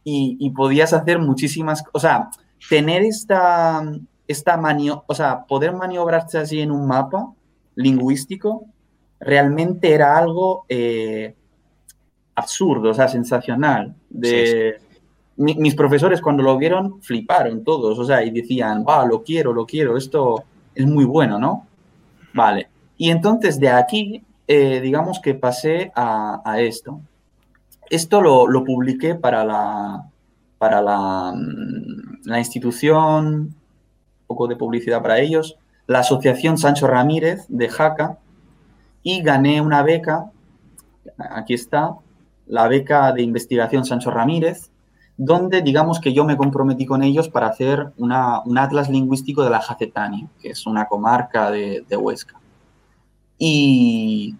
[0.02, 2.30] Y, podías hacer muchísimas, o sea,
[2.68, 3.82] tener esta,
[4.26, 7.28] esta manio, o sea, poder maniobrarse así en un mapa
[7.76, 8.64] lingüístico,
[9.20, 10.64] realmente era algo...
[10.68, 11.36] Eh,
[12.34, 13.94] absurdo, o sea, sensacional.
[14.10, 14.78] De,
[15.36, 19.64] mis profesores cuando lo vieron fliparon todos, o sea, y decían, va, lo quiero, lo
[19.64, 20.44] quiero, esto
[20.74, 21.66] es muy bueno, ¿no?
[22.34, 22.68] Vale.
[22.98, 27.00] Y entonces de aquí, eh, digamos que pasé a, esto.
[27.88, 30.04] Esto lo, lo, publiqué para la,
[30.58, 33.54] para la, mm, la institución, un
[34.26, 35.56] poco de publicidad para ellos,
[35.86, 38.18] la Asociación Sancho Ramírez de Jaca,
[39.02, 40.30] y gané una beca,
[41.16, 41.94] aquí está,
[42.50, 44.70] la beca de investigación Sancho Ramírez,
[45.16, 49.60] donde digamos que yo me comprometí con ellos para hacer un atlas lingüístico de la
[49.60, 52.40] Jacetania, que es una comarca de, Huesca.
[53.38, 54.34] Y,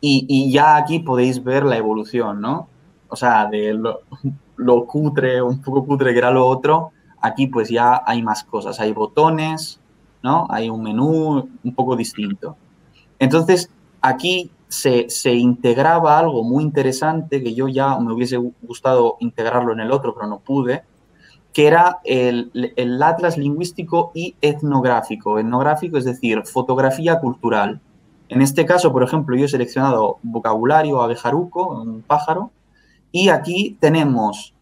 [0.00, 2.68] y, ya aquí podéis ver la evolución, ¿no?
[3.08, 6.90] O sea, de lo, cutre, un poco cutre que era lo otro,
[7.20, 9.80] aquí pues ya hay más cosas, hay botones,
[10.22, 10.46] ¿no?
[10.50, 12.56] Hay un menú un poco distinto.
[13.18, 19.80] Entonces, aquí se, integraba algo muy interesante que yo ya me hubiese gustado integrarlo en
[19.80, 20.82] el otro, pero no pude,
[21.52, 22.50] que era el,
[23.02, 25.38] atlas lingüístico y etnográfico.
[25.38, 27.80] Etnográfico es decir, fotografía cultural.
[28.30, 32.50] En este caso, por ejemplo, yo he seleccionado vocabulario abejaruco, un pájaro,
[33.10, 34.54] y aquí tenemos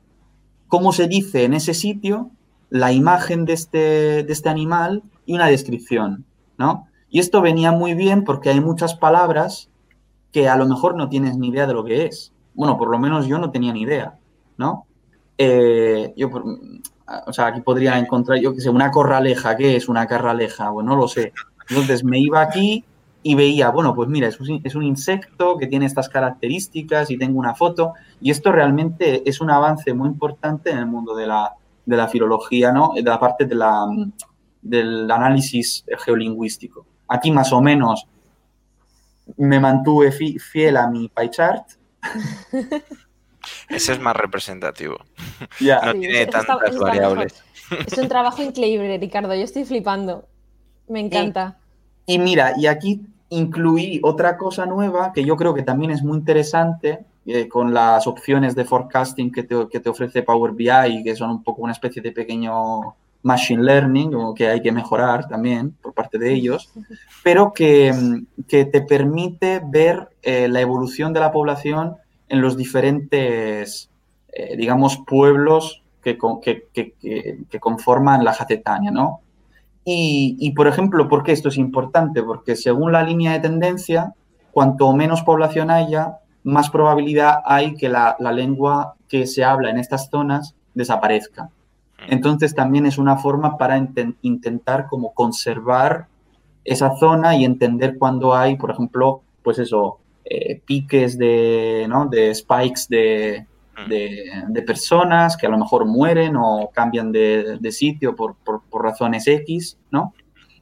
[0.67, 2.31] cómo se dice en ese sitio,
[2.69, 3.79] la imagen de este,
[4.25, 6.25] de este animal y una descripción,
[6.59, 6.89] ¿no?
[7.11, 9.70] Y esto venía muy bien porque hay muchas palabras
[10.33, 12.33] que a lo mejor no tienes ni idea de lo que es.
[12.55, 14.15] Bueno, por lo menos yo no tenía ni idea,
[14.57, 14.87] ¿no?
[15.39, 16.31] Eh, yo,
[17.27, 19.57] o sea, aquí podría encontrar, yo que sé, una corraleja.
[19.57, 20.71] ¿Qué es una corraleja?
[20.71, 21.33] Bueno, no lo sé.
[21.69, 22.85] Entonces me iba aquí
[23.23, 27.19] y veía, bueno, pues mira, es un, es un insecto que tiene estas características y
[27.19, 27.95] tengo una foto.
[28.21, 31.55] Y esto realmente es un avance muy importante en el mundo de la,
[31.87, 32.93] de la filología, ¿no?
[32.95, 33.87] De la parte de la,
[34.63, 36.87] del análisis geolingüístico.
[37.09, 38.07] Aquí más o menos
[39.37, 41.67] me mantuve fiel a mi pie chart.
[43.69, 44.99] Ese es más representativo.
[45.61, 47.43] No tiene tantas variables.
[47.87, 49.35] Es un trabajo increíble, Ricardo.
[49.35, 50.29] Yo estoy flipando.
[50.89, 51.59] Me encanta.
[52.07, 56.19] Y, mira, y aquí incluí otra cosa nueva que yo creo que también es muy
[56.19, 61.15] interesante eh, con las opciones de forecasting que te, que te ofrece Power BI, que
[61.15, 65.73] son un poco una especie de pequeño machine learning, o que hay que mejorar también
[65.83, 66.71] por parte de ellos,
[67.23, 67.93] pero que,
[68.49, 71.97] te permite ver eh, la evolución de la población
[72.29, 73.91] en los diferentes,
[74.33, 79.21] eh, digamos, pueblos que, que, conforman la Jacetania, ¿no?
[79.85, 82.23] Y, por ejemplo, ¿por qué esto es importante?
[82.23, 84.15] Porque según la línea de tendencia,
[84.53, 90.09] cuanto menos población haya, más probabilidad hay que la lengua que se habla en estas
[90.09, 91.51] zonas desaparezca.
[92.09, 93.77] Entonces también es una forma para
[94.23, 96.07] intentar como conservar
[96.65, 102.07] esa zona y entender cuando hay, por ejemplo, pues eso, eh, piques de, ¿no?
[102.07, 103.47] de spikes de,
[103.89, 109.79] de, personas que a lo mejor mueren o cambian de, sitio por, por, razones X,
[109.91, 110.15] ¿no?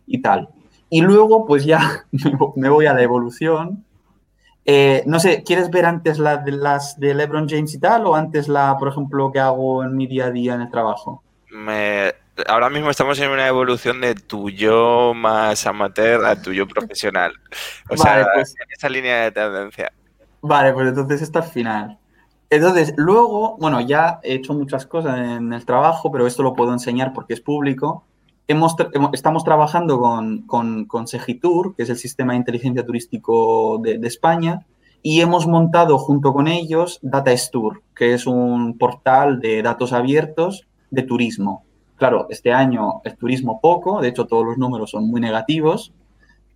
[0.06, 0.48] Y tal.
[0.90, 2.06] Y luego, pues ya
[2.56, 3.84] me voy a la evolución.
[4.64, 8.14] Eh, no sé, ¿quieres ver antes la de las de LeBron James y tal o
[8.14, 11.22] antes la, por ejemplo, que hago en mi día a día en el trabajo?
[11.58, 12.14] Me,
[12.46, 17.32] ahora mismo estamos en una evolución de tu yo más amateur a tu yo profesional.
[17.90, 19.92] O sea, pues en esa línea de tendencia.
[20.40, 21.98] Vale, pues entonces está al final.
[22.50, 26.72] Entonces, luego, bueno, ya he hecho muchas cosas en el trabajo, pero esto lo puedo
[26.72, 28.04] enseñar porque es público.
[28.46, 28.74] hemos,
[29.12, 34.08] estamos trabajando con, con, con, Segitur, que es el sistema de inteligencia turístico de, de,
[34.08, 34.64] España,
[35.02, 41.02] y hemos montado junto con ellos DataStour, que es un portal de datos abiertos de
[41.02, 41.64] turismo.
[41.96, 45.92] Claro, este año el turismo poco, de hecho todos los números son muy negativos,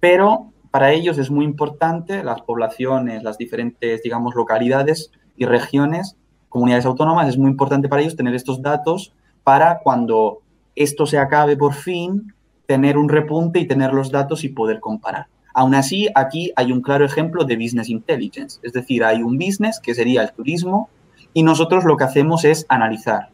[0.01, 6.17] pero para ellos es muy importante las poblaciones, las diferentes, digamos, localidades y regiones,
[6.49, 9.13] comunidades autónomas, es muy importante para ellos tener estos datos
[9.45, 10.41] para cuando
[10.77, 12.33] esto se acabe por fin,
[12.67, 15.27] tener un repunte y tener los datos y poder comparar.
[15.55, 19.79] Aún así, aquí hay un claro ejemplo de business intelligence, es decir, hay un business
[19.81, 20.89] que sería el turismo
[21.35, 23.29] y nosotros lo que hacemos es analizar.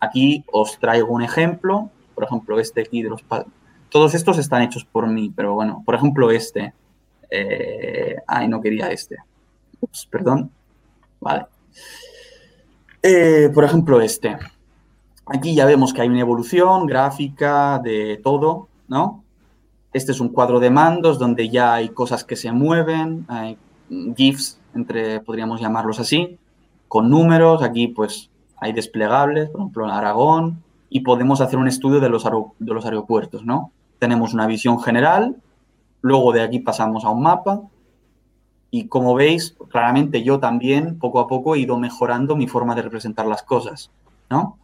[0.00, 3.24] Aquí os traigo un ejemplo, por ejemplo, este aquí de los...
[3.90, 6.74] Todos estos están hechos por mí, pero bueno, por ejemplo, este.
[7.30, 9.16] Eh, ay, no quería este.
[9.80, 10.50] Ups, perdón.
[11.20, 11.46] Vale.
[13.02, 14.36] Eh, por ejemplo, este.
[15.26, 19.22] Aquí ya vemos que hay una evolución gráfica de todo, ¿no?
[19.92, 23.56] Este es un cuadro de mandos donde ya hay cosas que se mueven, hay
[24.16, 26.38] GIFs, entre, podríamos llamarlos así,
[26.88, 27.62] con números.
[27.62, 28.30] Aquí, pues,
[28.60, 32.84] hay desplegables, por ejemplo, en Aragón, y podemos hacer un estudio de los, de los
[32.84, 33.72] aeropuertos, ¿no?
[33.98, 35.36] Tenemos una visión general,
[36.00, 37.62] luego de aquí pasamos a un mapa,
[38.70, 42.82] y como veis, claramente yo también, poco a poco, he ido mejorando mi forma de
[42.82, 43.90] representar las cosas,
[44.30, 44.58] ¿no?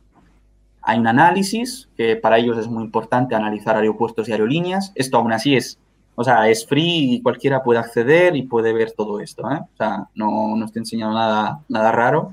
[0.83, 4.93] Hay un análisis, que para ellos es muy importante analizar aeropuertos y aerolíneas.
[4.95, 5.79] Esto aún así es,
[6.15, 9.51] o sea, es free y cualquiera puede acceder y puede ver todo esto.
[9.51, 9.61] ¿eh?
[9.63, 12.33] O sea, no, no estoy enseñando nada, nada raro.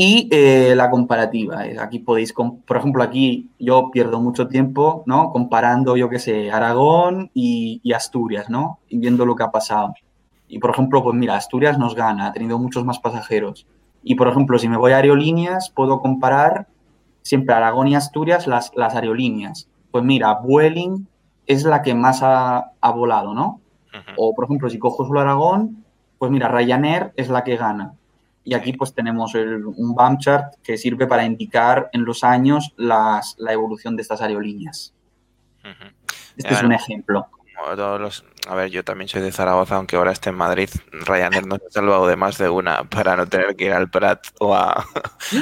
[0.00, 1.64] Y eh, la comparativa.
[1.80, 5.32] Aquí podéis, por ejemplo, aquí yo pierdo mucho tiempo, ¿no?
[5.32, 8.78] Comparando, yo qué sé, Aragón y, y, Asturias, ¿no?
[8.88, 9.94] Y viendo lo que ha pasado.
[10.46, 13.66] Y, por ejemplo, pues mira, Asturias nos gana, ha tenido muchos más pasajeros.
[14.04, 16.68] Y, por ejemplo, si me voy a aerolíneas, puedo comparar
[17.22, 19.68] siempre Aragón y Asturias las, las aerolíneas.
[19.90, 21.08] Pues mira, Vueling
[21.48, 23.60] es la que más ha, volado, ¿no?
[24.16, 25.84] O, por ejemplo, si cojo solo Aragón,
[26.18, 27.94] pues mira, Ryanair es la que gana.
[28.48, 33.34] Y aquí pues tenemos un BAM chart que sirve para indicar en los años las,
[33.38, 34.94] la evolución de estas aerolíneas.
[36.36, 37.28] Este es un ejemplo
[38.48, 40.70] a ver, yo también soy de Zaragoza, aunque ahora esté en Madrid.
[40.92, 44.26] Ryanair nos ha salvado de más de una para no tener que ir al Prat
[44.40, 44.84] o a,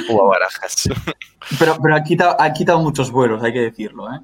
[0.09, 0.89] Barajas.
[1.59, 4.19] Pero, pero ha, quitado, ha quitado muchos vuelos, hay que decirlo, ¿eh?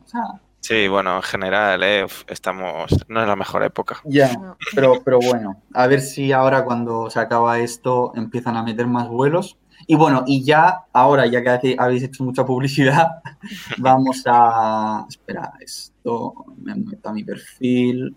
[0.64, 2.06] Sí, bueno, en general, ¿eh?
[2.28, 4.00] estamos, no es la mejor época.
[4.06, 4.34] Ya,
[4.74, 9.10] pero, pero bueno, a ver si ahora cuando se acaba esto empiezan a meter más
[9.10, 9.58] vuelos.
[9.88, 13.08] Y bueno, y ya, ahora, ya que habéis hecho mucha publicidad,
[13.78, 15.06] vamos a...
[15.10, 18.16] Espera, esto, me meto a mi perfil.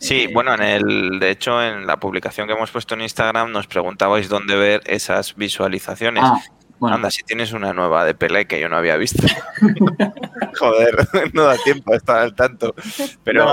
[0.00, 3.52] Sí, eh, bueno, en el, de hecho, en la publicación que hemos puesto en Instagram
[3.52, 6.24] nos preguntabais dónde ver esas visualizaciones.
[6.26, 6.40] Ah,
[6.78, 6.96] bueno.
[6.96, 9.26] Anda, si tienes una nueva de Pelé que yo no había visto.
[10.58, 10.96] Joder,
[11.32, 12.74] no da tiempo a estar al tanto.
[13.24, 13.46] Pero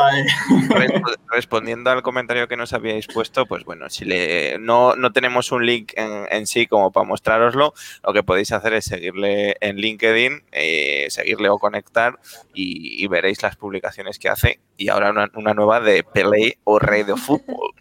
[1.30, 5.66] respondiendo al comentario que nos habíais puesto, pues bueno, si le, no, no tenemos un
[5.66, 11.08] link en, sí como para mostraroslo, lo que podéis hacer es seguirle en LinkedIn, eh,
[11.10, 12.20] seguirle o conectar
[12.54, 14.60] y, veréis las publicaciones que hace.
[14.78, 17.74] Y ahora una, nueva de Pelé o Rey de Fútbol.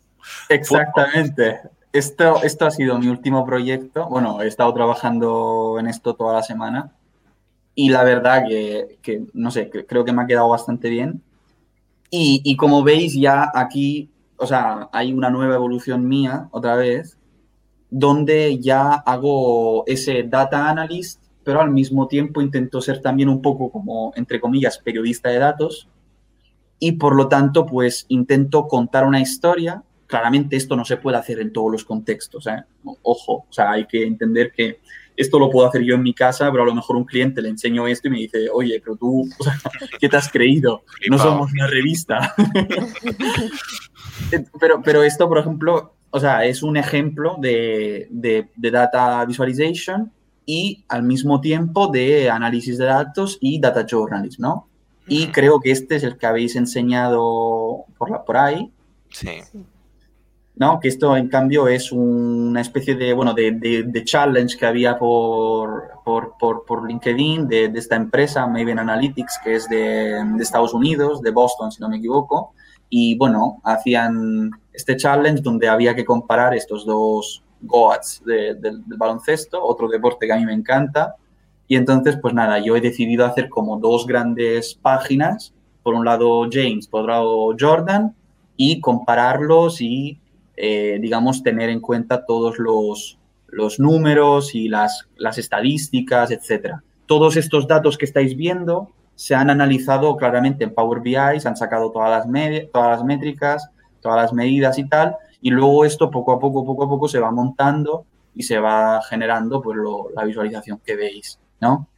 [0.48, 1.60] Exactamente.
[1.92, 4.08] Esto, esto ha sido mi último proyecto.
[4.08, 6.92] Bueno, he estado trabajando en esto toda la semana
[7.74, 11.22] y la verdad que, que no sé, creo que me ha quedado bastante bien.
[12.10, 17.18] Y, y, como veis ya aquí, o sea, hay una nueva evolución mía otra vez,
[17.88, 23.70] donde ya hago ese data analyst, pero al mismo tiempo intento ser también un poco
[23.70, 25.88] como, entre comillas, periodista de datos.
[26.78, 29.82] Y por lo tanto, pues intento contar una historia
[30.12, 32.46] claramente esto no se puede hacer en todos los contextos.
[32.46, 32.62] ¿eh?
[33.00, 34.80] Ojo, o sea, hay que entender que
[35.16, 37.48] esto lo puedo hacer yo en mi casa, pero a lo mejor un cliente le
[37.48, 39.26] enseño esto y me dice, oye, pero tú,
[39.98, 40.82] ¿qué te has creído?
[41.08, 42.34] No somos una revista.
[44.60, 50.12] pero, pero esto, por ejemplo, o sea, es un ejemplo de, de, de, data visualization
[50.44, 54.68] y al mismo tiempo de análisis de datos y data journalism, ¿no?
[55.06, 58.70] Y creo que este es el que habéis enseñado por, la, por ahí.
[59.08, 59.40] Sí.
[60.56, 60.80] ¿No?
[60.80, 65.90] Que esto, en cambio, es una especie de, bueno, de, de, challenge que había por,
[66.04, 71.22] por, por, por LinkedIn de, de, esta empresa, Maven Analytics, que es de, Estados Unidos,
[71.22, 72.52] de Boston, si no me equivoco.
[72.90, 79.88] Y, bueno, hacían este challenge donde había que comparar estos dos GOATs del baloncesto, otro
[79.88, 81.16] deporte que a mí me encanta.
[81.66, 86.46] Y entonces, pues nada, yo he decidido hacer como dos grandes páginas, por un lado
[86.50, 88.14] James, por otro lado Jordan,
[88.56, 90.20] y compararlos y
[90.64, 96.84] eh, digamos, tener en cuenta todos los, los números y las, las estadísticas, etcétera.
[97.06, 101.56] Todos estos datos que estáis viendo se han analizado claramente en Power BI, se han
[101.56, 106.30] sacado todas las, todas las métricas, todas las medidas y tal, y luego esto poco
[106.30, 109.76] a poco, poco a poco se va montando y se va generando pues,
[110.14, 111.88] la visualización que veis, ¿no?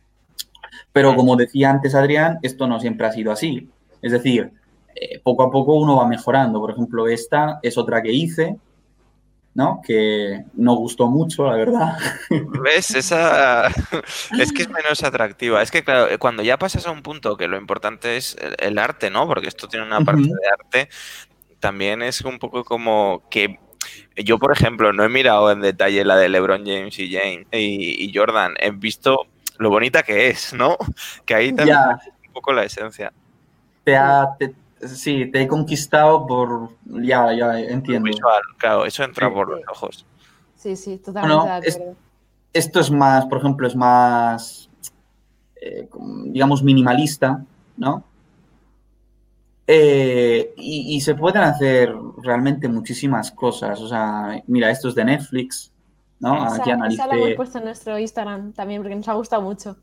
[0.91, 3.69] Pero como decía antes Adrián, esto no siempre ha sido así.
[4.01, 4.53] Es decir,
[4.95, 6.61] eh, poco a poco uno va mejorando.
[6.61, 8.57] Por ejemplo, esta es otra que hice,
[9.55, 9.81] ¿no?
[9.87, 11.97] Que no gustó mucho, la verdad.
[12.63, 12.95] ¿Ves?
[12.95, 13.67] Esa
[14.39, 15.63] es que es menos atractiva.
[15.63, 19.11] Es que, claro, cuando ya pasas a un punto que lo importante es el, arte,
[19.11, 19.27] ¿no?
[19.27, 20.89] Porque esto tiene una parte de arte,
[21.61, 23.59] también es un poco como que
[24.17, 28.13] yo, por ejemplo, no he mirado en detalle la de LeBron James y, James y,
[28.15, 28.55] Jordan.
[28.59, 29.27] He visto
[29.59, 30.77] lo bonita que es, ¿no?
[31.25, 31.79] Que ahí también
[32.27, 33.13] un poco la esencia.
[33.83, 34.37] Te ha,
[34.81, 36.71] sí, te he conquistado por.
[36.85, 38.07] Ya, ya entiendo.
[38.07, 40.07] Visual, claro, eso entra por los ojos.
[40.57, 41.97] Sí, sí, totalmente de acuerdo.
[42.53, 44.71] esto es más, por ejemplo, es más.
[45.61, 45.89] Eh,
[46.27, 47.45] digamos, minimalista,
[47.77, 48.05] ¿no?
[49.67, 53.81] Eh, y, se pueden hacer realmente muchísimas cosas.
[53.81, 55.73] O sea, mira, esto es de Netflix,
[56.21, 56.43] ¿no?
[56.43, 57.03] Aquí analicé...
[57.03, 59.77] esa la hemos puesto en nuestro Instagram también porque nos ha gustado mucho.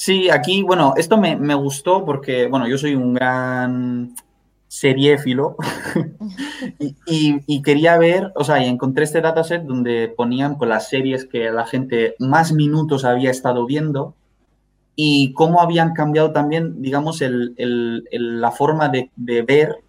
[0.00, 4.14] Sí, aquí, bueno, esto me, gustó porque, bueno, yo soy un gran
[4.66, 5.56] seriéfilo
[6.78, 11.26] y, y, quería ver, o sea, y encontré este dataset donde ponían con las series
[11.26, 14.14] que la gente más minutos había estado viendo
[14.96, 19.10] y cómo habían cambiado también, digamos, la forma de,
[19.42, 19.84] ver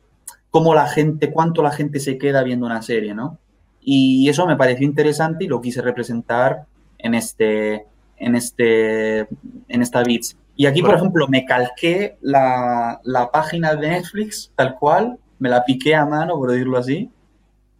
[0.49, 3.37] cómo la gente, cuánto la gente se queda viendo una serie, ¿no?
[3.79, 6.65] Y eso me pareció interesante y lo quise representar
[6.97, 7.85] en este,
[8.21, 10.37] en este, en esta bits.
[10.55, 15.65] Y aquí, por ejemplo, me calqué la, la, página de Netflix tal cual, me la
[15.65, 17.09] piqué a mano, por decirlo así,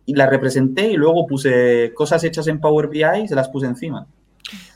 [0.06, 3.68] y la representé y luego puse cosas hechas en Power BI y se las puse
[3.68, 4.08] encima.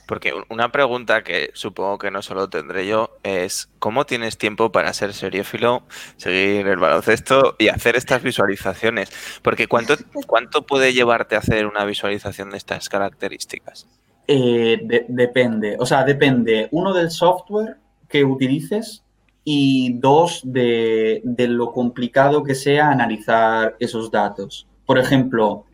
[0.08, 4.94] Porque una pregunta que supongo que no solo tendré yo es ¿cómo tienes tiempo para
[4.94, 5.84] ser seriéfilo,
[6.18, 9.12] seguir el baloncesto y hacer estas visualizaciones?
[9.42, 9.96] Porque ¿cuánto,
[10.28, 13.88] cuánto puede llevarte a hacer una visualización de estas características?
[14.28, 19.04] Eh, depende, o sea, depende uno del software que utilices
[19.44, 24.68] y dos de, lo complicado que sea analizar esos datos.
[24.86, 25.66] Por ejemplo,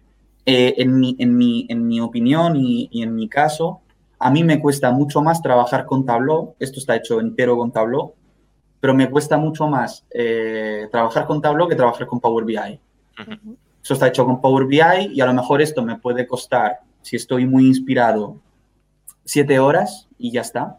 [0.46, 3.80] eh, en, mi, en, mi, en, mi, opinión y, en mi caso,
[4.20, 8.14] a mí me cuesta mucho más trabajar con Tableau, esto está hecho entero con Tableau,
[8.82, 12.80] pero me cuesta mucho más eh, trabajar con Tableau que trabajar con Power BI.
[13.84, 17.16] Eso está hecho con Power BI y a lo mejor esto me puede costar, si
[17.16, 18.38] estoy muy inspirado,
[19.26, 20.78] siete horas y ya está.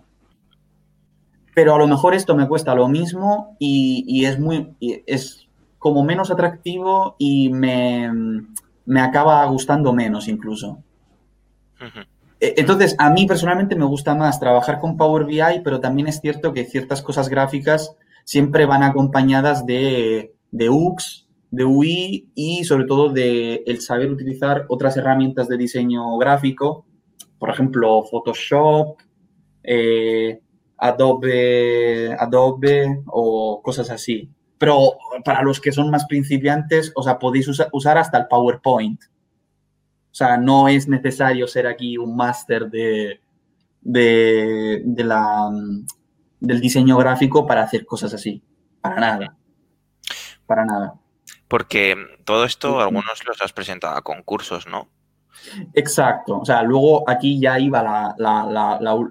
[1.54, 5.48] Pero a lo mejor esto me cuesta lo mismo y, es muy es
[5.78, 8.10] como menos atractivo y me,
[8.86, 10.82] me acaba gustando menos incluso.
[12.40, 16.20] E, entonces, a mí personalmente me gusta más trabajar con Power BI, pero también es
[16.20, 22.86] cierto que ciertas cosas gráficas siempre van acompañadas de, de UX, de UI y sobre
[22.86, 26.86] todo de el saber utilizar otras herramientas de diseño gráfico,
[27.38, 28.96] por ejemplo, Photoshop,
[29.62, 30.40] eh,
[30.78, 34.30] Adobe, Adobe o cosas así.
[34.56, 39.02] Pero para los que son más principiantes, o sea, podéis usar hasta el PowerPoint.
[40.10, 43.20] O sea, no es necesario ser aquí un máster de,
[43.82, 45.50] de, la,
[46.40, 48.42] del diseño gráfico para hacer cosas así.
[48.80, 49.36] Para nada.
[50.46, 51.01] Para nada.
[51.52, 51.94] Porque
[52.24, 54.88] todo esto algunos los has presentado a concursos, ¿no?
[55.74, 56.38] Exacto.
[56.38, 58.14] O sea, luego aquí ya iba la,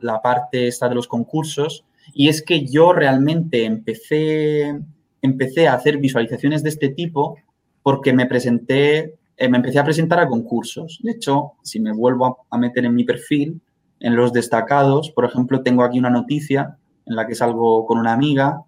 [0.01, 1.85] la, parte esta de los concursos
[2.15, 4.75] y es que yo realmente empecé,
[5.21, 7.37] empecé a hacer visualizaciones de este tipo
[7.83, 10.99] porque me presenté eh, me empecé a presentar a concursos.
[11.03, 13.61] De hecho, si me vuelvo a, meter en mi perfil,
[13.99, 16.75] en los destacados, por ejemplo, tengo aquí una noticia
[17.05, 18.63] en la que salgo con una amiga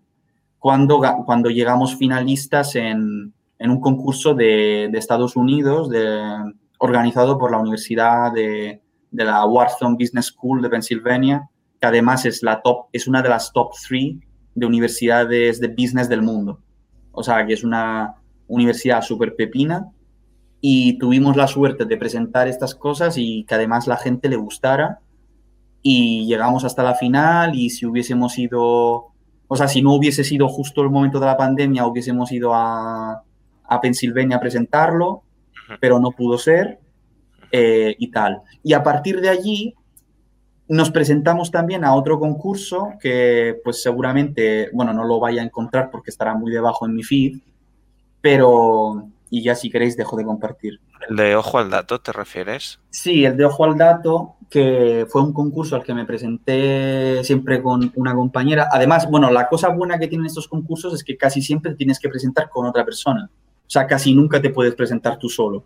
[0.60, 3.34] cuando, cuando llegamos finalistas en,
[3.72, 5.90] un concurso de, Estados Unidos
[6.80, 11.50] organizado por la Universidad de, la Wharton Business School de Pennsylvania,
[11.80, 14.20] que además es, la top, es una de las top three
[14.56, 16.60] de universidades de business del mundo.
[17.12, 18.16] O sea, que es una
[18.48, 19.92] universidad súper pepina
[20.60, 25.00] y tuvimos la suerte de presentar estas cosas y que además la gente le gustara
[25.82, 29.12] y llegamos hasta la final y si hubiésemos ido,
[29.48, 33.24] o sea, si no hubiese sido justo el momento de la pandemia, hubiésemos ido a,
[33.66, 35.24] a Pensilvania a presentarlo,
[35.80, 36.80] pero no pudo ser
[37.52, 38.42] eh, y tal.
[38.64, 39.76] Y a partir de allí
[40.68, 45.90] nos presentamos también a otro concurso que pues seguramente, bueno, no lo vaya a encontrar
[45.92, 47.40] porque estará muy debajo en mi feed,
[48.22, 50.80] pero y ya si queréis dejo de compartir.
[51.10, 52.80] ¿El de Ojo al Dato te refieres?
[52.92, 57.62] Sí, el de Ojo al Dato, que fue un concurso al que me presenté siempre
[57.62, 58.70] con una compañera.
[58.72, 62.10] Además, bueno, la cosa buena que tienen estos concursos es que casi siempre tienes que
[62.10, 63.30] presentar con otra persona.
[63.74, 65.64] O sea, casi nunca te puedes presentar tú solo.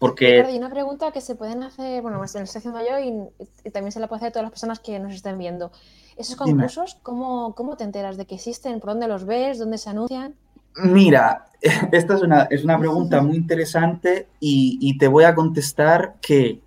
[0.00, 0.42] Porque...
[0.42, 4.00] Hay una pregunta que se pueden hacer, bueno, me estoy haciendo yo y, también se
[4.00, 5.70] la puede hacer a todas las personas que nos estén viendo.
[6.16, 8.80] ¿Esos concursos, cómo, cómo, te enteras de que existen?
[8.80, 9.60] ¿Por dónde los ves?
[9.60, 10.34] ¿Dónde se anuncian?
[10.82, 11.46] Mira,
[11.92, 16.60] esta es una, es una pregunta muy interesante y, y, te voy a contestar que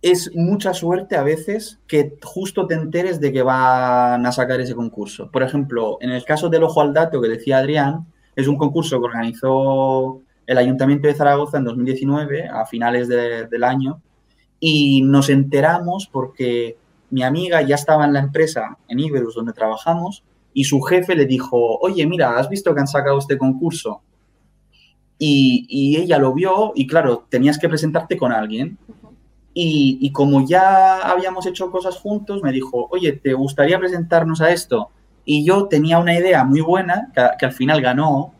[0.00, 4.76] es mucha suerte a veces que justo te enteres de que van a sacar ese
[4.76, 5.28] concurso.
[5.32, 8.06] Por ejemplo, en el caso del Ojo al Dato que decía Adrián,
[8.38, 13.64] es un concurso que organizó el Ayuntamiento de Zaragoza en 2019, a finales de, del
[13.64, 14.00] año,
[14.60, 16.76] y nos enteramos porque
[17.10, 20.22] mi amiga ya estaba en la empresa, en Iberus, donde trabajamos,
[20.54, 24.02] y su jefe le dijo, oye, mira, ¿has visto que han sacado este concurso?
[25.18, 28.78] Y, ella lo vio y claro, tenías que presentarte con alguien.
[29.52, 34.90] Y, como ya habíamos hecho cosas juntos, me dijo, oye, ¿te gustaría presentarnos a esto?
[35.30, 38.32] Y yo tenía una idea muy buena, que, al final ganó,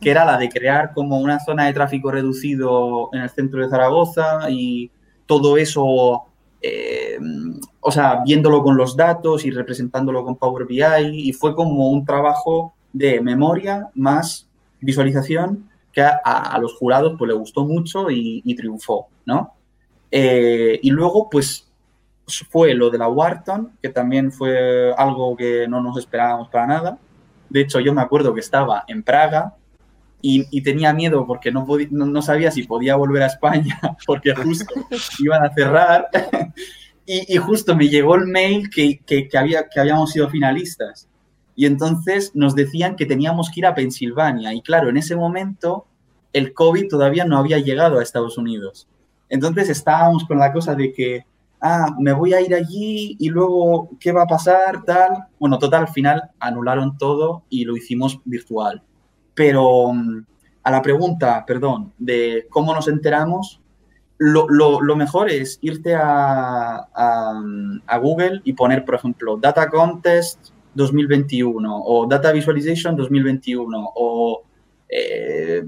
[0.00, 3.68] que era la de crear como una zona de tráfico reducido en el centro de
[3.68, 4.90] Zaragoza y
[5.26, 6.24] todo eso
[6.60, 7.16] eh,
[7.78, 10.82] o sea, viéndolo con los datos y representándolo con Power BI
[11.12, 14.48] y fue como un trabajo de memoria más
[14.80, 19.54] visualización que a, los jurados pues le gustó mucho y, triunfó, ¿no?
[20.10, 21.71] Eh, y luego pues
[22.50, 26.98] fue lo de la Wharton, que también fue algo que no nos esperábamos para nada.
[27.48, 29.54] De hecho, yo me acuerdo que estaba en Praga
[30.20, 34.72] y, tenía miedo porque no, sabía si podía volver a España porque justo
[35.18, 36.08] iban a cerrar.
[37.06, 41.08] y, justo me llegó el mail que, que, había, que habíamos sido finalistas.
[41.54, 44.54] Y entonces nos decían que teníamos que ir a Pensilvania.
[44.54, 45.86] Y claro, en ese momento
[46.32, 48.88] el COVID todavía no había llegado a Estados Unidos.
[49.28, 51.26] Entonces estábamos con la cosa de que,
[51.62, 54.82] ah, me voy a ir allí y luego, ¿qué va a pasar?
[54.84, 55.26] Tal.
[55.38, 58.82] Bueno, total, al final anularon todo y lo hicimos virtual.
[59.34, 60.24] Pero mm,
[60.64, 63.60] a la pregunta, perdón, de cómo nos enteramos,
[64.18, 72.06] lo, mejor es irte a, a, Google y poner, por ejemplo, Data Contest 2021 o
[72.06, 74.42] Data Visualization 2021 o,
[74.88, 75.64] eh,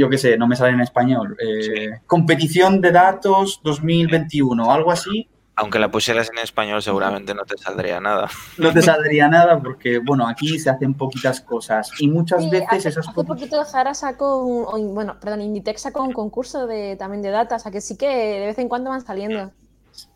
[0.00, 5.28] yo qué sé, no me sale en español, eh, Competición de Datos 2021, algo así,
[5.56, 8.30] aunque la pusieras en español seguramente no te saldría nada.
[8.56, 12.88] No te saldría nada porque, bueno, aquí se hacen poquitas cosas y muchas veces hace,
[12.88, 17.28] esas Hace poquito Zara sacó, un, bueno, perdón, Inditex sacó un concurso de, también de
[17.28, 19.52] data, o sea que sí que de vez en cuando van saliendo.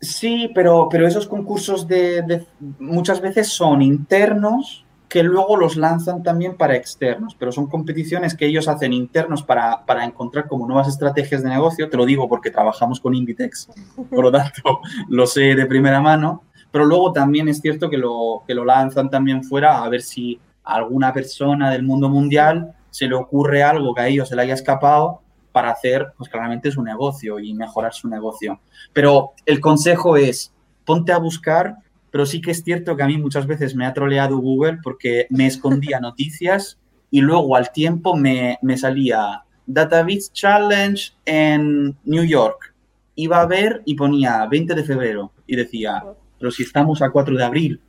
[0.01, 2.43] Sí, pero, pero esos concursos de
[2.79, 8.47] muchas veces son internos que luego los lanzan también para externos, pero son competiciones que
[8.47, 11.89] ellos hacen internos para, para, encontrar como nuevas estrategias de negocio.
[11.89, 13.69] Te lo digo porque trabajamos con Inditex,
[14.09, 18.43] por lo tanto lo sé de primera mano, pero luego también es cierto que lo,
[18.47, 23.15] que lo lanzan también fuera a ver si alguna persona del mundo mundial se le
[23.15, 27.39] ocurre algo que a ellos se le haya escapado para hacer, pues claramente su negocio
[27.39, 28.59] y mejorar su negocio.
[28.91, 30.53] Pero el consejo es,
[30.83, 31.77] ponte a buscar
[32.15, 35.27] pero sí que es cierto que a mí muchas veces me ha troleado Google porque
[35.31, 36.79] me escondía noticias
[37.11, 42.73] y luego al tiempo me, me salía Database Challenge en New York.
[43.15, 46.05] Iba a ver y ponía 20 de febrero y decía,
[46.39, 47.81] pero si estamos a 4 de abril.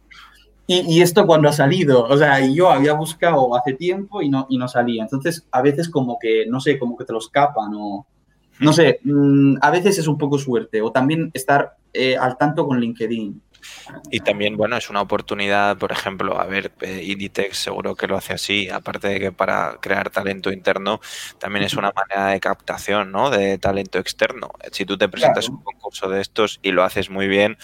[0.66, 4.48] Y, y, esto cuando ha salido, o sea, yo había buscado hace tiempo y no,
[4.50, 5.04] y no salía.
[5.04, 8.04] Entonces, a veces como que, no sé, como que te lo escapan o...
[8.58, 12.66] No sé, mm, a veces es un poco suerte o también estar eh, al tanto
[12.66, 13.42] con LinkedIn.
[14.10, 18.16] Y también, bueno, es una oportunidad, por ejemplo, a ver, eh, Inditex seguro que lo
[18.16, 21.00] hace así, aparte de que para crear talento interno,
[21.38, 23.30] también es una manera de captación, ¿no?
[23.30, 24.50] De talento externo.
[24.72, 27.56] Si tú te presentas un concurso de estos y lo haces muy bien,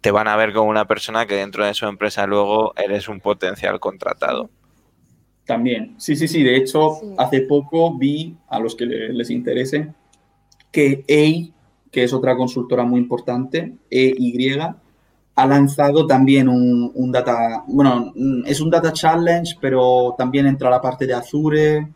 [0.00, 3.20] te van a ver como una persona que dentro de su empresa luego eres un
[3.20, 4.50] potencial contratado.
[5.44, 6.42] También, sí, sí, sí.
[6.42, 9.92] De hecho, hace poco vi a los que les interese
[10.70, 11.52] que EY,
[11.90, 14.52] que es otra consultora muy importante, EY,
[15.40, 18.12] ha lanzado también un, data, bueno,
[18.44, 21.88] es un data challenge, pero también entra la parte de Azure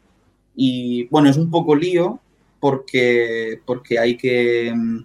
[0.56, 2.20] y bueno, es un poco lío
[2.58, 5.04] porque, porque hay que, mm,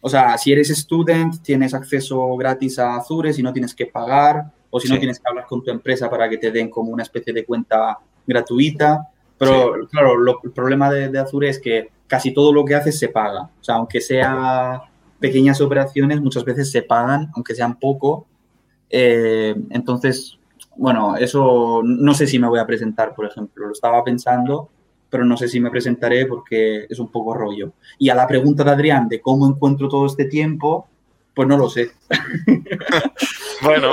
[0.00, 4.50] o sea, si eres student tienes acceso gratis a Azure, si no tienes que pagar
[4.70, 7.04] o si no tienes que hablar con tu empresa para que te den como una
[7.04, 9.08] especie de cuenta gratuita.
[9.38, 13.08] Pero claro, el problema de, de Azure es que casi todo lo que haces se
[13.08, 13.42] paga.
[13.60, 14.82] O sea, aunque sea
[15.20, 18.26] pequeñas operaciones muchas veces se pagan, aunque sean poco.
[18.90, 20.38] Eh, entonces,
[20.76, 23.66] bueno, eso no sé si me voy a presentar, por ejemplo.
[23.66, 24.70] Lo estaba pensando,
[25.10, 27.72] pero no sé si me presentaré porque es un poco rollo.
[27.98, 30.86] Y a la pregunta de Adrián de cómo encuentro todo este tiempo,
[31.34, 31.90] pues no lo sé.
[33.62, 33.92] bueno.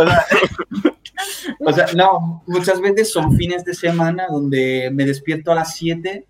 [1.59, 6.25] o, sea, no, muchas veces son fines de semana donde me despierto a las 7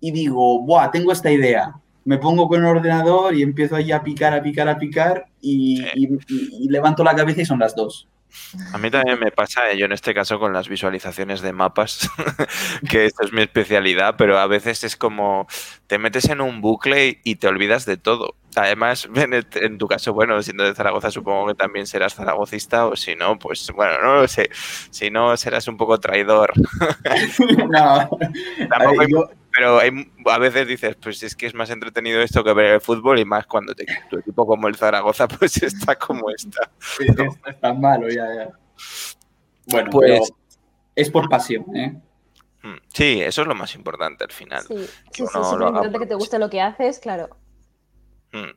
[0.00, 0.90] y digo, ¡buah!
[0.90, 1.74] Tengo esta idea.
[2.06, 5.84] Me pongo con el ordenador y empiezo ahí a picar, a picar, a picar y,
[5.94, 8.08] y levanto la cabeza y son las 2.
[8.72, 12.08] A mí también me pasa, eh, yo en este caso con las visualizaciones de mapas,
[12.90, 15.46] que esto es mi especialidad, pero a veces es como
[15.86, 18.34] te metes en un bucle y te olvidas de todo.
[18.54, 23.14] Además, en, tu caso, bueno, siendo de Zaragoza, supongo que también serás zaragocista, o si
[23.14, 24.50] no, pues bueno, no lo sé.
[24.90, 26.52] Si no, serás un poco traidor.
[27.68, 28.08] no.
[28.68, 32.80] Tampoco pero a veces dices, pues es que es más entretenido esto que ver el
[32.82, 36.70] fútbol y más cuando tu equipo como el Zaragoza pues está como está.
[36.98, 38.50] es, tan malo ya, ya.
[39.66, 40.30] Bueno, pues
[40.94, 41.96] es por pasión, ¿eh?
[42.62, 44.62] Mm, sí, eso es lo más importante al final.
[44.68, 47.30] Sí, sí, es importante que te guste lo que haces, claro.
[48.32, 48.50] Mm,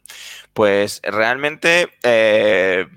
[0.52, 2.88] pues realmente eh,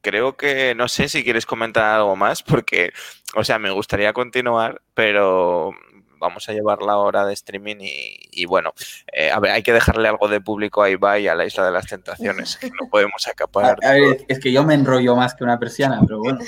[0.00, 2.92] creo que no sé si quieres comentar algo más porque,
[3.36, 5.72] o sea, me gustaría continuar, pero
[6.18, 8.72] vamos a llevar la hora de streaming y, bueno,
[9.12, 11.72] eh, a ver, hay que dejarle algo de público a Ibai a la Isla de
[11.72, 13.78] las Tentaciones, no podemos acaparar.
[13.84, 16.38] A, ver, es que yo me enrollo más que una persiana, pero bueno.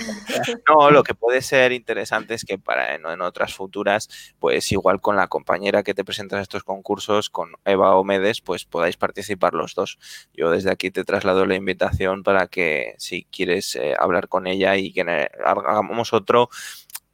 [0.69, 4.09] no, lo que puede ser interesante es que para en, otras futuras,
[4.39, 8.97] pues igual con la compañera que te presentas estos concursos, con Eva Omedes, pues podáis
[8.97, 9.99] participar los dos.
[10.35, 14.77] Yo desde aquí te traslado la invitación para que si quieres eh, hablar con ella
[14.77, 15.03] y que
[15.45, 16.49] hagamos otro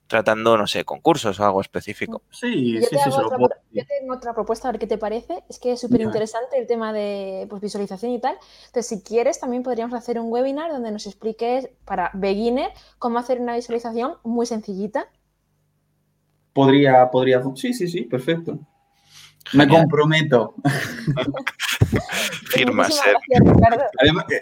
[0.07, 2.22] tratando, no sé, concursos o algo específico.
[2.30, 3.11] Sí, sí, sí.
[3.72, 5.42] yo tengo otra propuesta, a ver qué te parece.
[5.48, 8.36] Es que es súper interesante el tema de pues, visualización y tal.
[8.66, 13.40] Entonces, si quieres, también podríamos hacer un webinar donde nos expliques para beginner cómo hacer
[13.40, 15.09] una visualización muy sencillita.
[16.52, 18.59] Podría, podría, sí, sí, sí, perfecto.
[19.53, 20.55] Me comprometo.
[22.49, 23.01] Firmas.
[23.07, 23.14] Eh.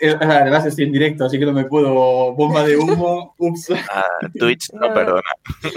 [0.00, 2.34] Eh, además, estoy en directo, así que no me puedo.
[2.34, 3.34] Bomba de humo.
[3.38, 3.70] Ups.
[3.90, 4.04] Ah,
[4.38, 5.22] Twitch no, perdona.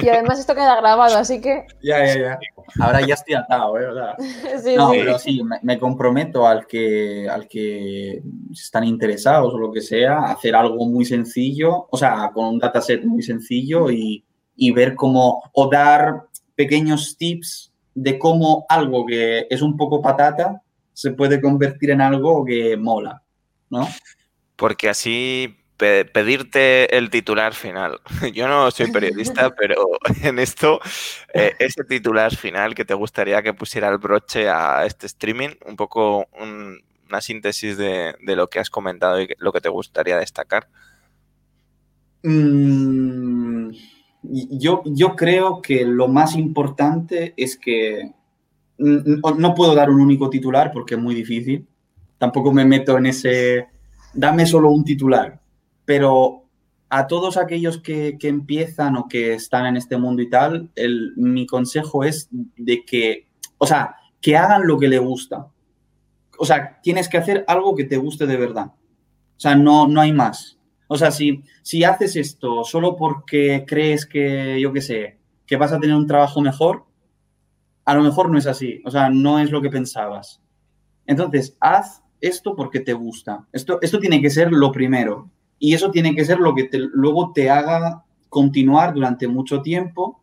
[0.01, 1.65] Y además esto queda grabado, así que.
[1.81, 2.39] Ya, ya, ya.
[2.79, 3.85] Ahora ya estoy atado, ¿eh?
[4.63, 8.21] Sí, no, pero sí, me, comprometo al que, al que
[8.51, 13.03] están interesados o lo que sea, hacer algo muy sencillo, o sea, con un dataset
[13.03, 14.23] muy sencillo y,
[14.55, 15.43] y ver cómo.
[15.53, 16.23] o dar
[16.55, 20.61] pequeños tips de cómo algo que es un poco patata
[20.93, 23.23] se puede convertir en algo que mola,
[23.71, 23.87] ¿no?
[24.55, 27.99] Porque así pedirte el titular final.
[28.33, 29.89] Yo no soy periodista, pero
[30.23, 30.79] en esto,
[31.33, 35.75] eh, ese titular final que te gustaría que pusiera el broche a este streaming, un
[35.75, 40.67] poco una síntesis de, lo que has comentado y lo que te gustaría destacar.
[42.21, 43.46] Mm,
[44.29, 48.13] yo, yo creo que lo más importante es que
[48.77, 51.67] no puedo dar un único titular porque es muy difícil.
[52.17, 53.67] Tampoco me meto en ese,
[54.13, 55.39] dame solo un titular.
[55.85, 56.43] Pero
[56.89, 61.45] a todos aquellos que, empiezan o que están en este mundo y tal, el, mi
[61.45, 65.47] consejo es de que, o sea, que hagan lo que le gusta.
[66.39, 68.67] O sea, tienes que hacer algo que te guste de verdad.
[68.67, 70.56] O sea, no, no hay más.
[70.87, 75.71] O sea, si, si haces esto solo porque crees que, yo qué sé, que vas
[75.73, 76.85] a tener un trabajo mejor,
[77.85, 78.81] a lo mejor no es así.
[78.85, 80.41] O sea, no es lo que pensabas.
[81.05, 83.47] Entonces, haz esto porque te gusta.
[83.53, 85.31] Esto, esto tiene que ser lo primero.
[85.59, 90.21] Y eso tiene que ser lo que luego te haga continuar durante mucho tiempo,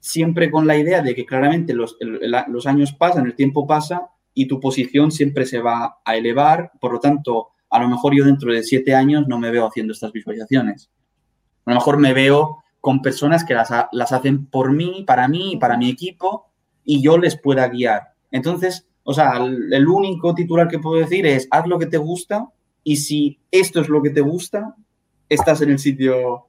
[0.00, 4.46] siempre con la idea de que claramente los, los años pasan, el tiempo pasa y
[4.46, 6.72] tu posición siempre se va a elevar.
[6.80, 9.94] Por lo tanto, a lo mejor yo dentro de siete años no me veo haciendo
[9.94, 10.90] estas visualizaciones.
[11.64, 13.72] A lo mejor me veo con personas que las,
[14.12, 16.50] hacen por mí, para mí, para mi equipo,
[16.84, 18.12] y yo les pueda guiar.
[18.30, 22.48] Entonces, o sea, el, único titular que puedo decir es, haz lo que te gusta,
[22.84, 24.74] y si esto es lo que te gusta,
[25.28, 26.48] estás en el sitio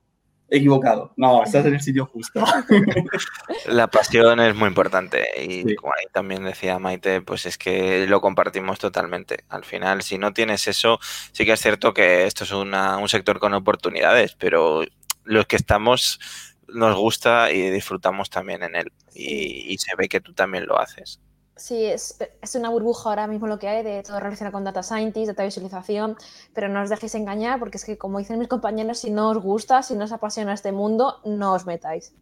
[0.54, 1.14] equivocado.
[1.18, 2.43] No, estás en el sitio justo.
[3.66, 8.22] La pasión es muy importante y como ahí también decía Maite, pues es que lo
[8.22, 9.45] compartimos totalmente.
[9.49, 10.99] Al final, si no tienes eso,
[11.32, 12.74] sí que es cierto que esto es un
[13.08, 14.84] sector con oportunidades, pero
[15.24, 16.20] los que estamos
[16.68, 21.20] nos gusta y disfrutamos también en él y se ve que tú también lo haces.
[21.56, 24.82] Sí, es, es, una burbuja ahora mismo lo que hay de todo relacionado con data
[24.82, 26.16] scientist, data visualización,
[26.51, 29.38] pero no os dejéis engañar porque es que, como dicen mis compañeros, si no os
[29.38, 32.16] gusta, si no os apasiona este mundo, no os metáis.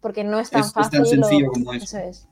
[0.00, 1.02] Porque no es tan fácil.
[1.02, 1.98] Es tan sencillo como eso.
[1.98, 2.26] es.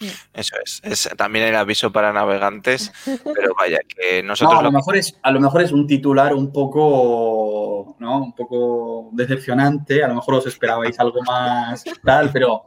[0.00, 0.06] Mm.
[0.32, 0.80] Eso es.
[0.84, 1.10] es.
[1.18, 2.90] También el aviso para navegantes,
[3.34, 4.60] pero vaya, que nosotros...
[4.60, 8.22] a, lo mejor es, a lo mejor es un titular un poco, ¿no?
[8.22, 12.64] Un poco decepcionante, a lo mejor os esperabais algo más tal, pero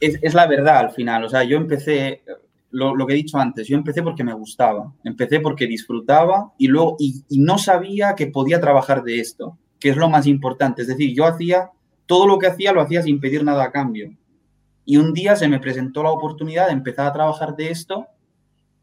[0.00, 1.24] es, la verdad al final.
[1.24, 2.22] O sea, yo empecé,
[2.70, 6.96] lo, que he dicho antes, yo empecé porque me gustaba, empecé porque disfrutaba y luego,
[6.98, 10.82] y, no sabía que podía trabajar de esto, que es lo más importante.
[10.82, 11.70] Es decir, yo hacía,
[12.06, 14.10] todo lo que hacía lo hacía sin pedir nada a cambio.
[14.84, 18.06] Y un día se me presentó la oportunidad de empezar a trabajar de esto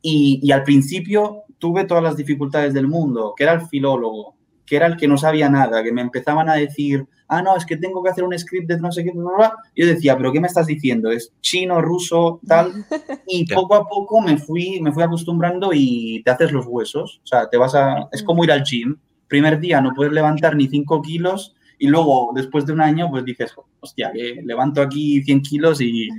[0.01, 4.75] y, y al principio tuve todas las dificultades del mundo, que era el filólogo, que
[4.75, 7.77] era el que no sabía nada, que me empezaban a decir, ah, no, es que
[7.77, 9.55] tengo que hacer un script de no sé qué, bla, bla.
[9.75, 11.11] yo decía, pero ¿qué me estás diciendo?
[11.11, 12.71] ¿Es chino, ruso, tal?
[13.27, 17.27] Y poco a poco me fui, me fui acostumbrando y te haces los huesos, o
[17.27, 18.97] sea, te vas a, es como ir al gym,
[19.27, 23.25] primer día no puedes levantar ni 5 kilos y luego, después de un año, pues
[23.25, 26.09] dices, hostia, que levanto aquí 100 kilos y,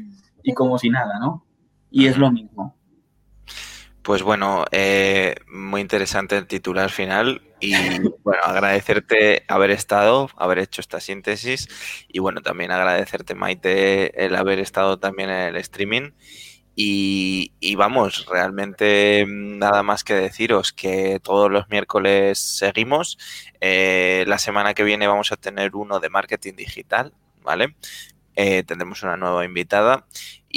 [0.43, 1.47] y como si nada, ¿no?
[1.91, 2.77] Y es lo mismo.
[4.03, 7.73] Pues bueno, eh, muy interesante el titular final y
[8.23, 11.69] bueno, agradecerte haber estado, haber hecho esta síntesis.
[12.09, 16.13] Y bueno, también agradecerte Maite el haber estado también en el streaming.
[16.79, 23.17] Y, vamos, realmente nada más que deciros que todos los miércoles seguimos,
[23.63, 27.77] eh, la semana que viene vamos a tener uno de marketing digital, ¿vale?
[28.35, 30.07] Eh, tendremos una nueva invitada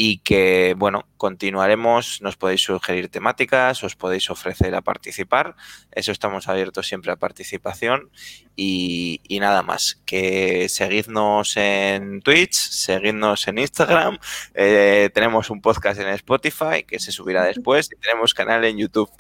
[0.02, 5.58] y que, bueno, continuaremos, nos podéis sugerir temáticas, os podéis ofrecer a participar,
[5.92, 8.10] eso estamos abiertos siempre a participación
[8.56, 14.20] y, nada más, que seguidnos en Twitch, seguidnos en Instagram,
[14.54, 19.12] eh, tenemos un podcast en Spotify que se subirá después y tenemos canal en YouTube.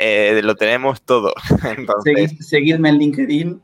[0.00, 1.32] Eh, lo tenemos todo.
[2.40, 3.62] seguidme en LinkedIn.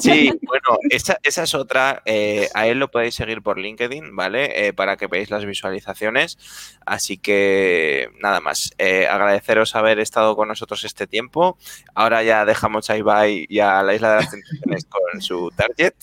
[0.00, 2.02] Sí, bueno, esa, es otra.
[2.04, 4.66] Eh, a él lo podéis seguir por LinkedIn, ¿vale?
[4.66, 6.38] Eh, para que veáis las visualizaciones.
[6.86, 8.72] Así que nada más.
[8.78, 11.56] Eh, agradeceros haber estado con nosotros este tiempo.
[11.94, 15.94] Ahora ya dejamos a Ibai y a la Isla de las Tentaciones con su target.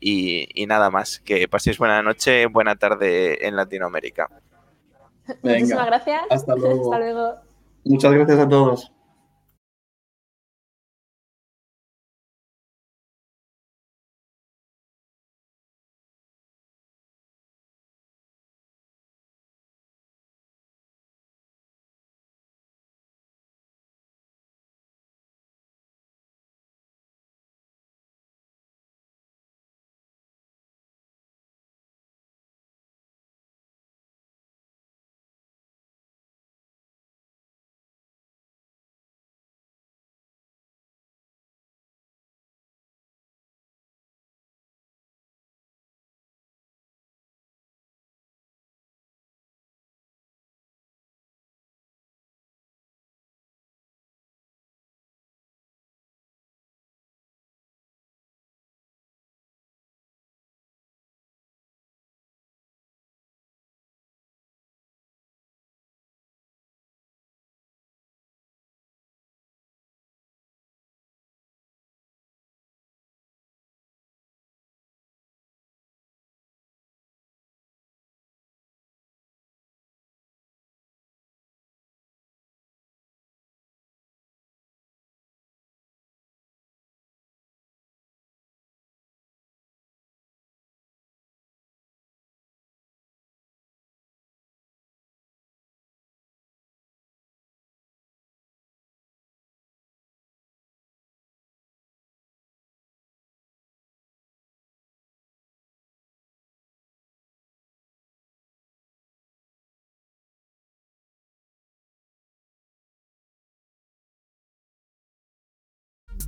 [0.00, 1.20] Y, nada más.
[1.20, 4.28] Que paséis buena noche, buena tarde en Latinoamérica.
[5.42, 6.22] Muchísimas gracias.
[6.30, 6.84] Hasta luego.
[6.92, 7.34] Hasta luego.
[7.84, 8.93] Muchas gracias a todos.